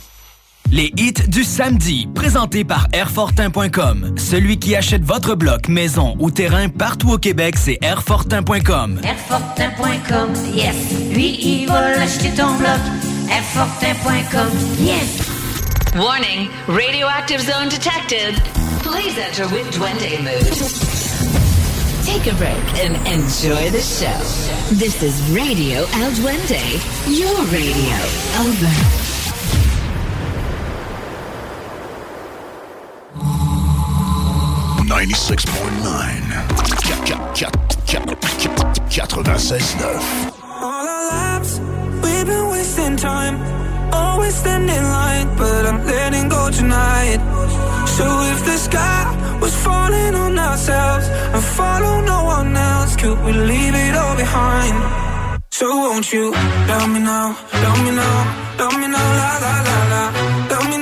Les 0.73 0.93
hits 0.97 1.27
du 1.27 1.43
samedi, 1.43 2.09
présentés 2.15 2.63
par 2.65 2.87
Airfortin.com. 2.93 4.15
Celui 4.17 4.57
qui 4.57 4.77
achète 4.77 5.03
votre 5.03 5.35
bloc, 5.35 5.67
maison 5.69 6.15
ou 6.21 6.31
terrain 6.31 6.69
partout 6.69 7.11
au 7.11 7.19
Québec, 7.19 7.57
c'est 7.59 7.79
Airfortin.com. 7.83 9.01
Airfortin.com, 9.03 10.33
yes. 10.55 10.77
Lui, 11.13 11.37
il 11.43 11.67
va 11.67 11.97
l'acheter 11.97 12.31
ton 12.31 12.55
bloc. 12.55 12.79
Airfortin.com, 13.29 14.49
yes. 14.79 15.29
Warning, 15.97 16.49
radioactive 16.69 17.41
zone 17.41 17.69
detected. 17.69 18.41
Please 18.85 19.19
enter 19.19 19.49
with 19.53 19.69
Duende 19.73 20.23
mood. 20.23 20.55
Take 22.07 22.31
a 22.31 22.37
break 22.37 22.85
and 22.85 22.95
enjoy 23.09 23.71
the 23.71 23.83
show. 23.83 24.07
This 24.71 25.03
is 25.03 25.21
Radio 25.33 25.81
El 25.95 26.13
Duende, 26.13 26.63
your 27.09 27.45
radio. 27.47 27.97
Over. 28.39 29.20
96.9. 34.91 36.67
All 40.43 40.85
our 40.95 41.05
lives, 41.15 41.61
we've 42.03 42.27
been 42.27 42.49
wasting 42.51 42.97
time. 42.97 43.39
Always 43.93 44.35
standing 44.35 44.75
in 44.75 44.83
line, 44.83 45.29
but 45.37 45.65
I'm 45.65 45.87
letting 45.87 46.29
go 46.29 46.51
tonight. 46.51 47.21
So 47.87 48.05
if 48.33 48.45
the 48.45 48.57
sky 48.59 49.39
was 49.41 49.55
falling 49.63 50.17
on 50.17 50.37
ourselves 50.37 51.07
and 51.07 51.45
follow 51.45 52.01
no 52.01 52.25
one 52.25 52.57
else, 52.57 52.97
could 52.97 53.23
we 53.25 53.33
leave 53.33 53.77
it 53.77 53.95
all 53.95 54.17
behind? 54.17 54.75
So 55.53 55.69
won't 55.69 56.13
you 56.13 56.33
love 56.33 56.89
me 56.91 56.99
now, 56.99 57.37
love 57.63 57.81
me 57.85 57.93
now, 57.93 58.57
love 58.59 58.77
me 58.77 58.89
now, 58.89 59.09
la 59.21 59.39
la 59.45 59.55
la 59.69 59.79
la. 59.93 60.03
Love 60.51 60.69
me 60.69 60.79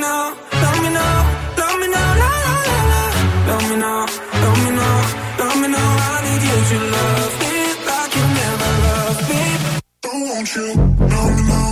me 3.71 3.77
now, 3.77 4.07
love 4.07 4.59
me 4.64 4.71
now, 4.71 5.39
love 5.39 5.61
me 5.61 5.69
now. 5.69 5.91
I 6.01 6.21
need 6.25 6.43
you 6.49 6.59
to 6.71 6.79
love 6.95 7.35
me 7.43 7.55
like 7.89 8.12
you 8.16 8.25
never 8.41 8.71
loved 8.87 9.23
me. 9.29 9.43
So 10.05 10.11
won't 10.27 10.49
you 10.57 10.66
love 11.12 11.33
me 11.37 11.43
now, 11.49 11.68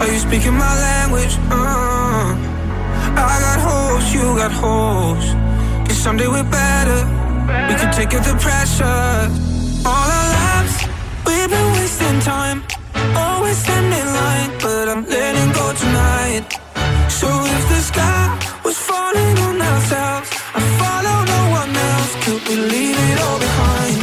Are 0.00 0.08
you 0.08 0.18
speaking 0.18 0.54
my 0.54 0.74
language? 0.88 1.34
Uh, 1.50 2.34
I 3.14 3.34
got 3.46 3.58
hoes, 3.66 4.12
you 4.12 4.22
got 4.36 4.50
hoes. 4.50 5.26
Guess 5.86 5.98
someday 5.98 6.26
we're 6.26 6.50
better. 6.50 7.00
We 7.68 7.74
can 7.80 7.92
take 7.94 8.12
out 8.12 8.24
the 8.24 8.36
pressure. 8.46 8.84
All 9.86 10.08
our 10.18 10.28
lives, 10.40 10.74
we've 11.26 11.48
been 11.48 11.70
wasting 11.78 12.18
time. 12.20 12.64
Always 13.14 13.56
standing 13.58 13.92
in 13.92 14.06
line, 14.20 14.50
but 14.60 14.88
I'm 14.88 15.04
letting 15.06 15.52
go 15.52 15.66
tonight. 15.72 16.44
So 17.08 17.28
if 17.54 17.62
the 17.68 17.80
sky 17.90 18.24
was 18.64 18.76
falling 18.76 19.38
on 19.46 19.62
ourselves, 19.62 20.28
I 20.58 20.60
follow 20.82 21.16
no 21.34 21.42
one 21.60 21.72
else. 21.90 22.12
Could 22.24 22.42
we 22.48 22.56
leave 22.56 22.98
it 23.10 23.18
all 23.26 23.38
behind? 23.38 23.98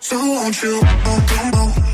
So 0.00 0.16
won't 0.16 0.62
you? 0.62 0.80
I 0.82 1.89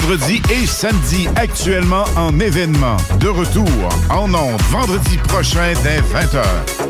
vendredi 0.00 0.42
et 0.50 0.66
samedi, 0.66 1.28
actuellement 1.36 2.04
en 2.16 2.40
événement. 2.40 2.96
De 3.20 3.28
retour 3.28 3.68
en 4.10 4.24
ondes 4.34 4.60
vendredi 4.70 5.18
prochain 5.18 5.72
dès 5.84 6.00
20h. 6.00 6.83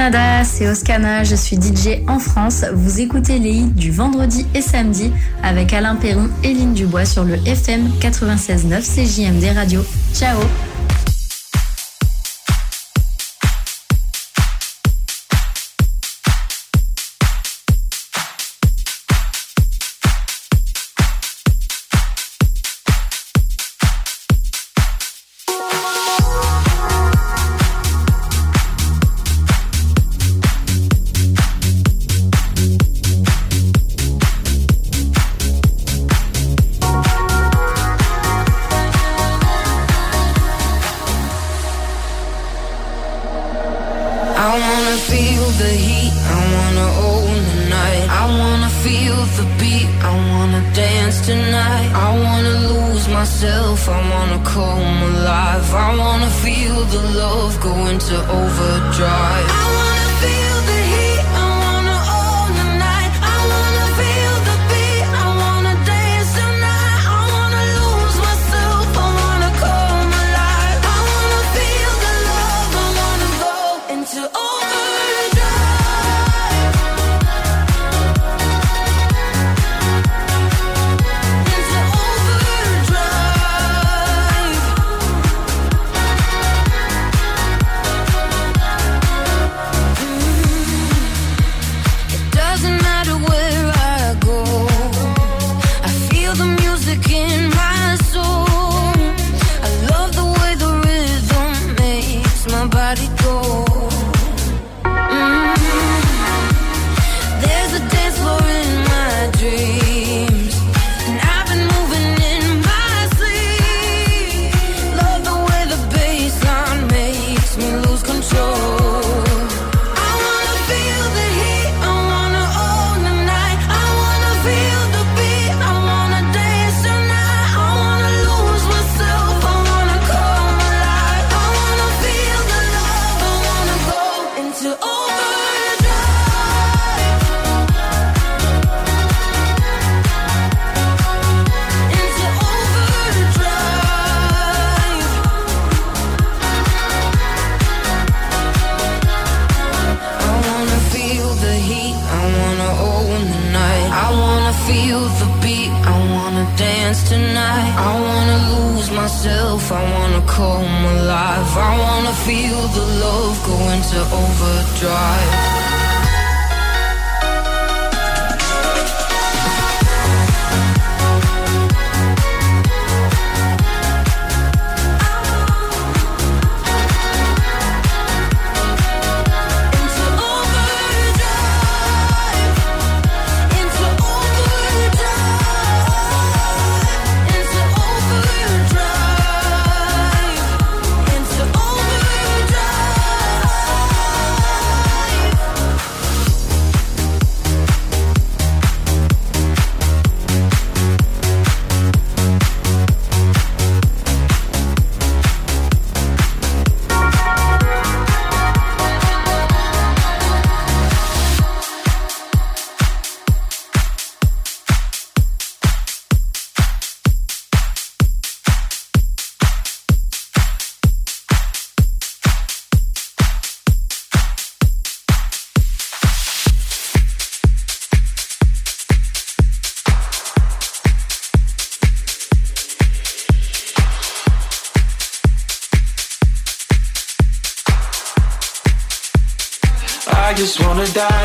Canada, 0.00 0.44
c'est 0.44 0.66
Oscana, 0.66 1.24
je 1.24 1.34
suis 1.34 1.56
DJ 1.56 2.00
en 2.08 2.18
France. 2.18 2.64
Vous 2.72 3.02
écoutez 3.02 3.38
les 3.38 3.50
hits 3.50 3.66
du 3.66 3.90
vendredi 3.90 4.46
et 4.54 4.62
samedi 4.62 5.12
avec 5.42 5.74
Alain 5.74 5.94
Perron 5.94 6.30
et 6.42 6.54
Lynne 6.54 6.72
Dubois 6.72 7.04
sur 7.04 7.22
le 7.22 7.34
FM 7.46 7.86
96.9 8.00 8.80
CJMD 8.80 9.54
Radio. 9.54 9.84
Ciao 10.14 10.38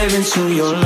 dive 0.08 0.14
into 0.14 0.54
your 0.54 0.85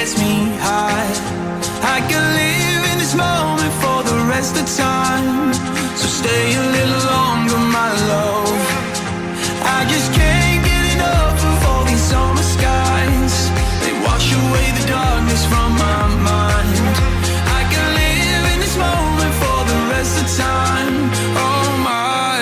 gets 0.00 0.18
me 0.18 0.48
high. 0.64 1.12
I 1.96 1.98
can 2.08 2.24
live 2.40 2.82
in 2.90 2.96
this 3.02 3.14
moment 3.14 3.72
for 3.82 3.98
the 4.10 4.16
rest 4.32 4.56
of 4.60 4.64
time. 4.86 5.52
So 6.00 6.06
stay 6.20 6.46
a 6.62 6.64
little 6.76 7.02
longer, 7.16 7.60
my 7.78 7.90
love. 8.12 8.60
I 9.76 9.80
just 9.92 10.08
can't 10.20 10.60
get 10.70 10.84
enough 10.96 11.38
of 11.50 11.58
all 11.68 11.84
these 11.84 12.04
summer 12.12 12.46
skies. 12.56 13.34
They 13.82 13.94
wash 14.06 14.28
away 14.40 14.66
the 14.78 14.86
darkness 14.88 15.42
from 15.52 15.68
my 15.84 16.02
mind. 16.32 16.76
I 17.58 17.62
can 17.72 17.86
live 18.02 18.44
in 18.52 18.58
this 18.64 18.76
moment 18.86 19.34
for 19.42 19.58
the 19.70 19.78
rest 19.92 20.14
of 20.22 20.26
time. 20.46 20.96
Oh 21.46 21.68
my. 21.90 22.40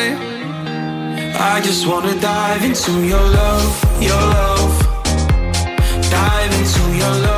I 1.55 1.61
just 1.69 1.89
wanna 1.89 2.15
dive 2.21 2.63
into 2.63 2.93
your 3.13 3.27
love, 3.41 3.71
your 4.01 4.25
love 4.37 4.89
dive 6.11 6.53
into 6.61 6.97
your 6.97 7.15
love 7.27 7.38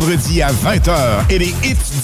vendredi 0.00 0.40
à 0.40 0.50
20h 0.50 1.24
et 1.28 1.38
les 1.38 1.54
hits 1.62 1.76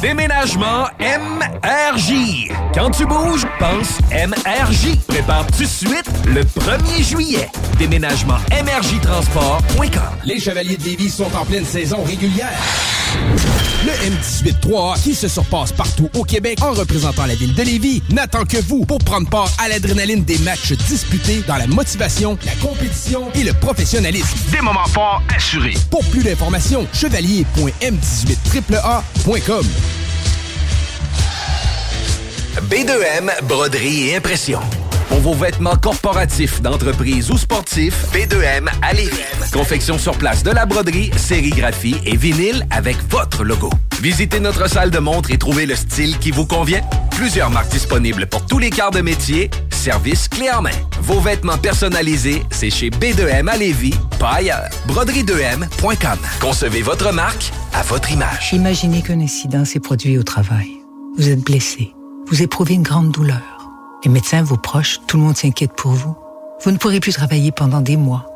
Déménagement 0.00 0.86
MRJ. 1.00 2.52
Quand 2.72 2.90
tu 2.90 3.04
bouges, 3.04 3.44
pense 3.58 3.98
MRJ. 4.12 4.96
Prépare 5.08 5.44
tout 5.48 5.64
de 5.64 5.66
suite 5.66 6.08
le 6.26 6.42
1er 6.42 7.02
juillet. 7.02 7.48
Déménagement 7.78 8.38
MRJTransport.com. 8.52 10.18
Les 10.24 10.38
Chevaliers 10.38 10.76
de 10.76 10.84
Lévis 10.84 11.10
sont 11.10 11.34
en 11.34 11.44
pleine 11.44 11.64
saison 11.64 12.04
régulière. 12.04 12.97
Le 13.84 13.92
M18-3A, 13.92 15.02
qui 15.02 15.14
se 15.14 15.28
surpasse 15.28 15.72
partout 15.72 16.08
au 16.14 16.24
Québec 16.24 16.58
en 16.62 16.72
représentant 16.72 17.26
la 17.26 17.34
ville 17.34 17.54
de 17.54 17.62
Lévis, 17.62 18.02
n'attend 18.10 18.44
que 18.44 18.56
vous 18.66 18.84
pour 18.84 18.98
prendre 18.98 19.28
part 19.28 19.50
à 19.58 19.68
l'adrénaline 19.68 20.24
des 20.24 20.38
matchs 20.38 20.72
disputés 20.72 21.42
dans 21.46 21.56
la 21.56 21.66
motivation, 21.66 22.38
la 22.44 22.52
compétition 22.66 23.30
et 23.34 23.44
le 23.44 23.52
professionnalisme. 23.52 24.26
Des 24.50 24.60
moments 24.60 24.86
forts 24.88 25.22
assurés. 25.34 25.74
Pour 25.90 26.04
plus 26.06 26.22
d'informations, 26.22 26.86
chevalier.m18AAA.com. 26.92 29.66
B2M 32.70 33.30
Broderie 33.44 34.08
et 34.08 34.16
Impression. 34.16 34.60
Pour 35.08 35.20
vos 35.20 35.34
vêtements 35.34 35.76
corporatifs, 35.76 36.60
d'entreprise 36.60 37.30
ou 37.30 37.38
sportifs, 37.38 38.06
B2M 38.12 38.68
à 38.82 38.92
Lévis. 38.92 39.10
Confection 39.52 39.98
sur 39.98 40.16
place 40.16 40.42
de 40.42 40.50
la 40.50 40.66
broderie, 40.66 41.10
sérigraphie 41.16 41.96
et 42.04 42.16
vinyle 42.16 42.66
avec 42.70 42.96
votre 43.10 43.42
logo. 43.42 43.70
Visitez 44.02 44.38
notre 44.38 44.68
salle 44.68 44.90
de 44.90 44.98
montre 44.98 45.30
et 45.30 45.38
trouvez 45.38 45.66
le 45.66 45.74
style 45.74 46.18
qui 46.18 46.30
vous 46.30 46.46
convient. 46.46 46.82
Plusieurs 47.10 47.50
marques 47.50 47.70
disponibles 47.70 48.26
pour 48.26 48.44
tous 48.46 48.58
les 48.58 48.70
quarts 48.70 48.90
de 48.90 49.00
métier. 49.00 49.50
Service 49.70 50.28
clé 50.28 50.50
en 50.50 50.62
main. 50.62 50.70
Vos 51.00 51.20
vêtements 51.20 51.58
personnalisés, 51.58 52.42
c'est 52.50 52.70
chez 52.70 52.90
B2M 52.90 53.48
à 53.48 53.56
Lévis, 53.56 53.94
pas 54.18 54.34
ailleurs. 54.34 54.68
Broderie2M.com. 54.88 56.18
Concevez 56.40 56.82
votre 56.82 57.12
marque 57.12 57.50
à 57.72 57.82
votre 57.82 58.10
image. 58.12 58.52
Imaginez 58.52 59.02
qu'un 59.02 59.20
incident 59.20 59.64
s'est 59.64 59.80
produit 59.80 60.18
au 60.18 60.22
travail. 60.22 60.68
Vous 61.16 61.28
êtes 61.28 61.40
blessé. 61.40 61.92
Vous 62.28 62.42
éprouvez 62.42 62.74
une 62.74 62.82
grande 62.82 63.10
douleur. 63.10 63.57
Les 64.04 64.10
médecins, 64.10 64.42
vos 64.42 64.56
proches, 64.56 65.00
tout 65.08 65.16
le 65.16 65.24
monde 65.24 65.36
s'inquiète 65.36 65.72
pour 65.72 65.92
vous. 65.92 66.16
Vous 66.62 66.70
ne 66.70 66.76
pourrez 66.76 67.00
plus 67.00 67.12
travailler 67.12 67.50
pendant 67.50 67.80
des 67.80 67.96
mois. 67.96 68.26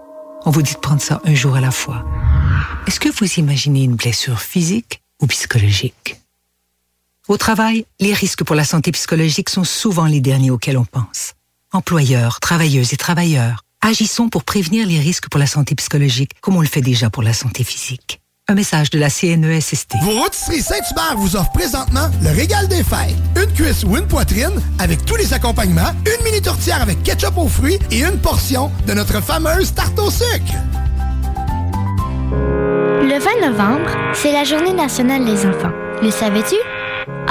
On 0.44 0.50
vous 0.50 0.62
dit 0.62 0.74
de 0.74 0.78
prendre 0.78 1.00
ça 1.00 1.20
un 1.24 1.34
jour 1.34 1.54
à 1.54 1.60
la 1.60 1.70
fois. 1.70 2.04
Est-ce 2.86 2.98
que 2.98 3.08
vous 3.08 3.38
imaginez 3.38 3.84
une 3.84 3.94
blessure 3.94 4.40
physique 4.40 5.02
ou 5.20 5.28
psychologique? 5.28 6.20
Au 7.28 7.36
travail, 7.36 7.86
les 8.00 8.12
risques 8.12 8.42
pour 8.42 8.56
la 8.56 8.64
santé 8.64 8.90
psychologique 8.90 9.50
sont 9.50 9.62
souvent 9.62 10.06
les 10.06 10.20
derniers 10.20 10.50
auxquels 10.50 10.78
on 10.78 10.84
pense. 10.84 11.34
Employeurs, 11.72 12.40
travailleuses 12.40 12.92
et 12.92 12.96
travailleurs, 12.96 13.64
agissons 13.80 14.28
pour 14.28 14.42
prévenir 14.42 14.86
les 14.86 14.98
risques 14.98 15.28
pour 15.28 15.38
la 15.38 15.46
santé 15.46 15.76
psychologique 15.76 16.32
comme 16.40 16.56
on 16.56 16.60
le 16.60 16.66
fait 16.66 16.80
déjà 16.80 17.08
pour 17.08 17.22
la 17.22 17.32
santé 17.32 17.62
physique. 17.62 18.21
Un 18.52 18.54
message 18.54 18.90
de 18.90 18.98
la 18.98 19.08
CNESST. 19.08 19.94
Vos 20.02 20.10
rôtisseries 20.10 20.60
Saint-Hubert 20.60 21.16
vous 21.16 21.36
offrent 21.36 21.52
présentement 21.52 22.10
le 22.22 22.36
régal 22.36 22.68
des 22.68 22.84
fêtes. 22.84 23.16
Une 23.34 23.50
cuisse 23.50 23.82
ou 23.82 23.96
une 23.96 24.06
poitrine 24.06 24.60
avec 24.78 25.06
tous 25.06 25.16
les 25.16 25.32
accompagnements, 25.32 25.94
une 26.04 26.22
mini 26.22 26.42
tourtière 26.42 26.82
avec 26.82 27.02
ketchup 27.02 27.38
aux 27.38 27.48
fruits 27.48 27.78
et 27.90 28.00
une 28.00 28.18
portion 28.18 28.70
de 28.86 28.92
notre 28.92 29.22
fameuse 29.22 29.72
tarte 29.72 29.98
au 29.98 30.10
sucre. 30.10 30.52
Le 33.00 33.18
20 33.18 33.48
novembre, 33.48 33.90
c'est 34.12 34.32
la 34.32 34.44
Journée 34.44 34.74
nationale 34.74 35.24
des 35.24 35.46
enfants. 35.46 35.72
Le 36.02 36.10
savais-tu? 36.10 36.56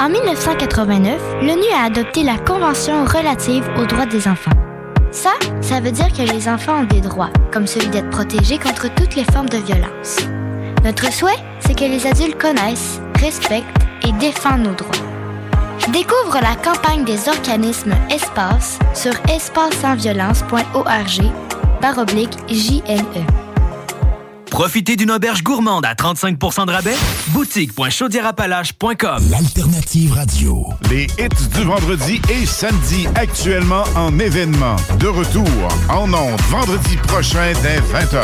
En 0.00 0.08
1989, 0.08 1.20
l'ONU 1.42 1.70
a 1.72 1.84
adopté 1.84 2.24
la 2.24 2.38
Convention 2.38 3.04
relative 3.04 3.64
aux 3.78 3.86
droits 3.86 4.06
des 4.06 4.26
enfants. 4.26 4.50
Ça, 5.12 5.34
ça 5.60 5.78
veut 5.78 5.92
dire 5.92 6.12
que 6.12 6.22
les 6.22 6.48
enfants 6.48 6.80
ont 6.80 6.84
des 6.84 7.00
droits, 7.00 7.30
comme 7.52 7.68
celui 7.68 7.90
d'être 7.90 8.10
protégés 8.10 8.58
contre 8.58 8.92
toutes 8.92 9.14
les 9.14 9.24
formes 9.32 9.48
de 9.48 9.58
violence. 9.58 10.16
Notre 10.84 11.12
souhait, 11.12 11.38
c'est 11.60 11.76
que 11.78 11.84
les 11.84 12.06
adultes 12.06 12.38
connaissent, 12.38 13.00
respectent 13.20 13.86
et 14.06 14.12
défendent 14.12 14.64
nos 14.64 14.74
droits. 14.74 14.90
Découvre 15.92 16.38
la 16.40 16.56
campagne 16.56 17.04
des 17.04 17.28
organismes 17.28 17.94
Espace 18.10 18.78
sur 18.94 19.12
espacesansviolence.org 19.28 21.22
par 21.80 21.98
oblique 21.98 22.36
JNE. 22.48 23.24
Profitez 24.50 24.96
d'une 24.96 25.10
auberge 25.10 25.42
gourmande 25.42 25.86
à 25.86 25.94
35% 25.94 26.66
de 26.66 26.72
rabais? 26.72 26.96
Boutique.chaudierapalache.com 27.28 29.22
L'alternative 29.30 30.12
radio. 30.12 30.66
Les 30.90 31.04
hits 31.18 31.48
du 31.54 31.62
vendredi 31.64 32.20
et 32.28 32.44
samedi 32.44 33.06
actuellement 33.14 33.84
en 33.96 34.18
événement. 34.18 34.76
De 34.98 35.06
retour 35.08 35.48
en 35.88 36.12
ondes 36.12 36.40
vendredi 36.50 36.98
prochain 36.98 37.52
dès 37.62 37.80
20h. 37.80 38.22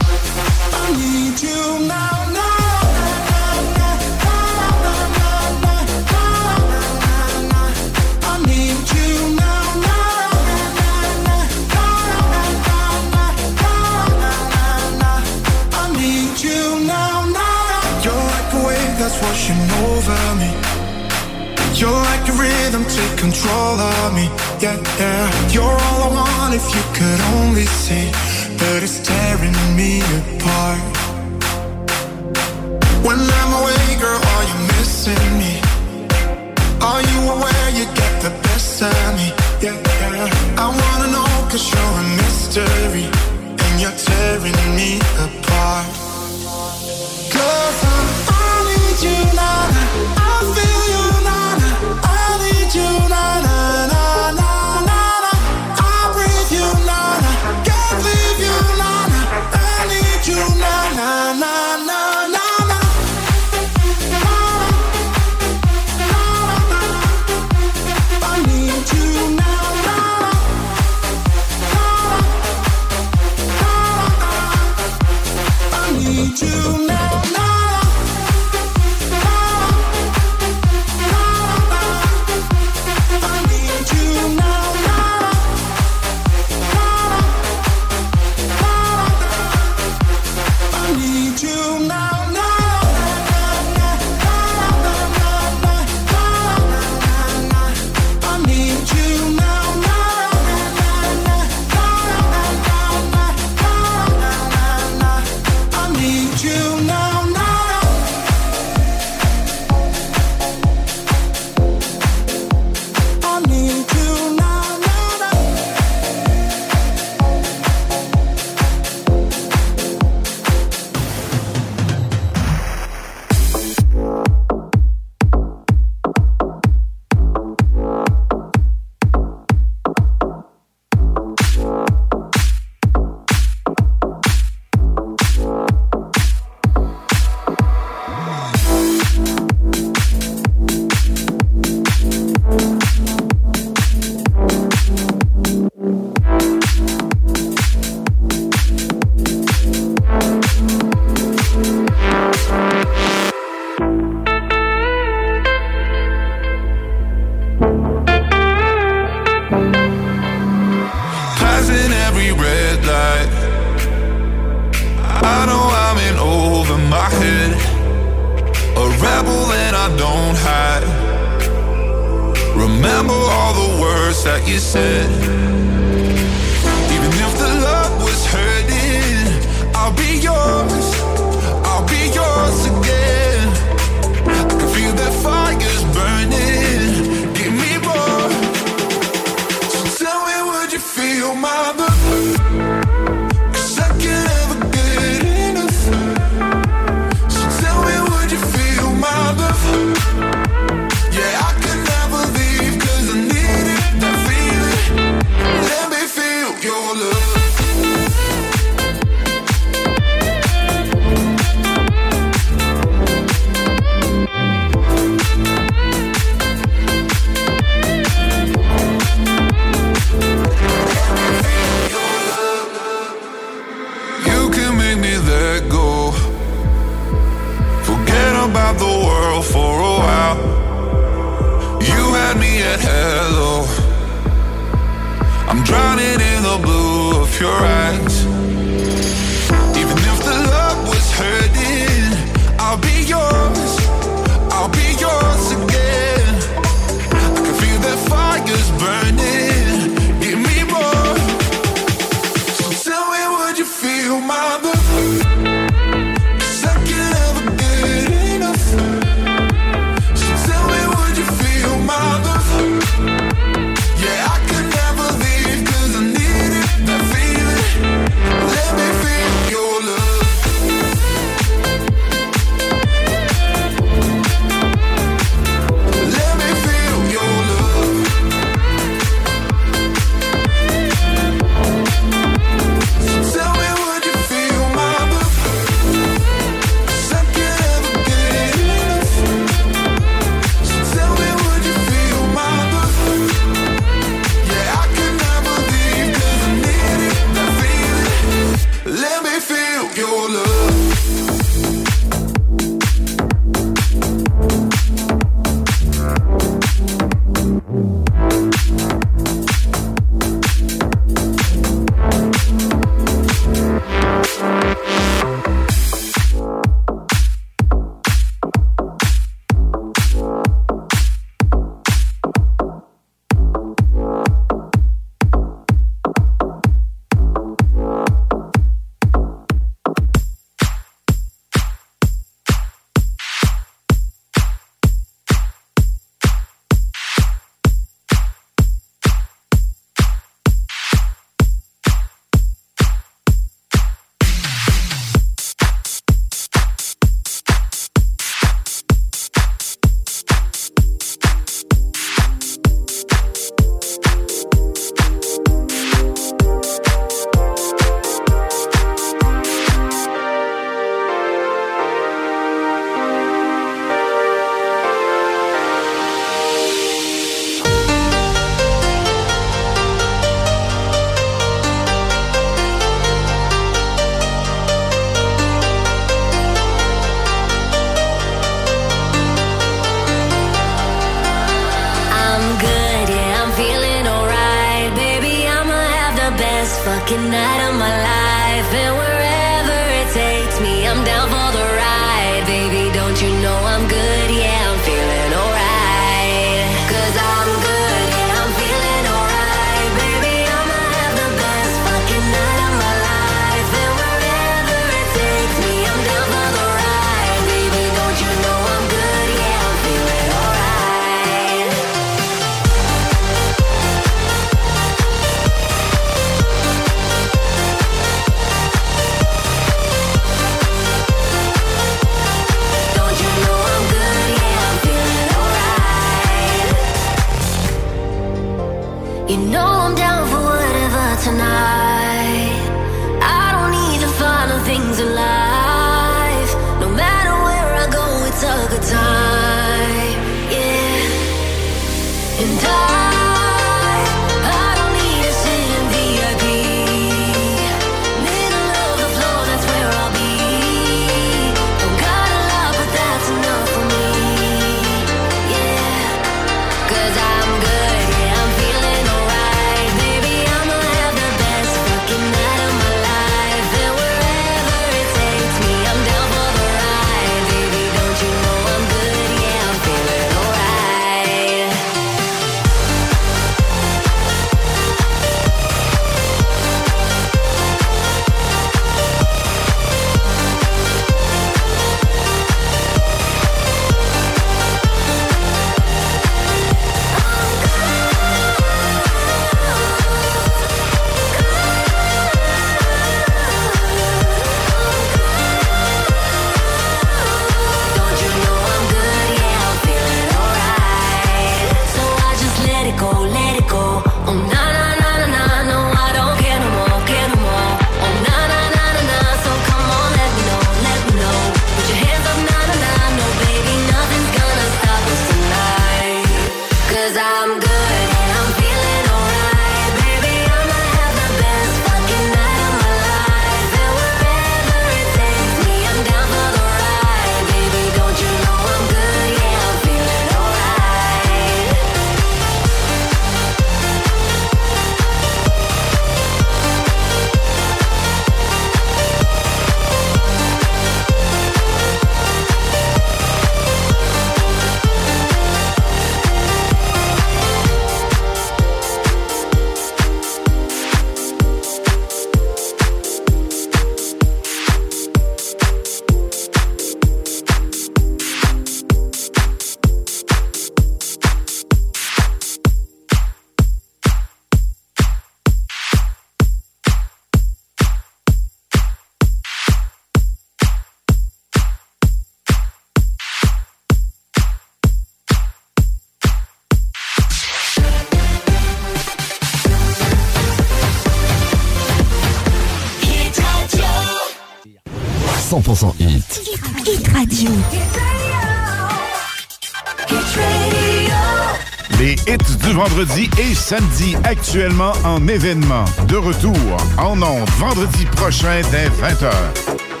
vendredi 592.83 593.29
et 593.37 593.53
samedi, 593.53 594.15
actuellement 594.23 594.93
en 595.03 595.27
événement. 595.27 595.85
De 596.07 596.15
retour 596.15 596.57
en 596.97 597.21
ondes 597.21 597.49
vendredi 597.59 598.05
prochain 598.15 598.61
dès 598.71 598.87
20h. 598.87 600.00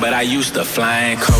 but 0.00 0.12
I 0.12 0.22
used 0.22 0.54
to 0.54 0.64
fly 0.64 0.98
in 1.10 1.18
cars. 1.18 1.37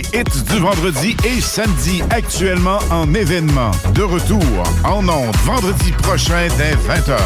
les 0.00 0.18
hits 0.18 0.42
du 0.48 0.58
vendredi 0.58 1.16
et 1.24 1.40
samedi 1.40 2.02
actuellement 2.10 2.78
en 2.90 3.12
événement. 3.14 3.70
De 3.94 4.02
retour 4.02 4.42
en 4.84 5.08
ondes 5.08 5.36
vendredi 5.44 5.92
prochain 5.92 6.48
dès 6.58 6.74
20h. 6.74 7.18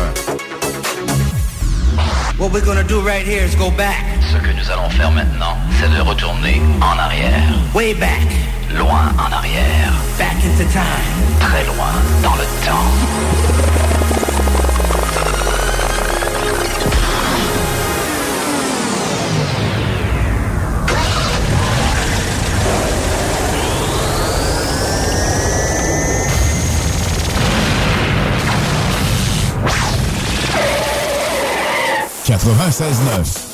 What 2.38 2.50
we're 2.52 2.64
gonna 2.64 2.82
do 2.82 3.00
right 3.00 3.26
here 3.26 3.44
is 3.44 3.54
go 3.56 3.70
back. 3.70 4.04
Ce 4.20 4.36
que 4.38 4.52
nous 4.52 4.70
allons 4.70 4.90
faire 4.90 5.10
maintenant, 5.10 5.56
c'est 5.80 5.90
de 5.94 6.00
retourner 6.00 6.60
en 6.80 6.98
arrière. 6.98 7.42
Way 7.74 7.94
back. 7.94 8.28
Loin 8.76 9.12
en 9.18 9.32
arrière. 9.32 9.92
Back 10.18 10.36
into 10.44 10.64
time. 10.72 11.38
Très 11.40 11.64
loin 11.64 11.92
dans 12.22 12.34
le 12.34 12.44
temps. 12.66 14.23
96.9. 32.38 33.53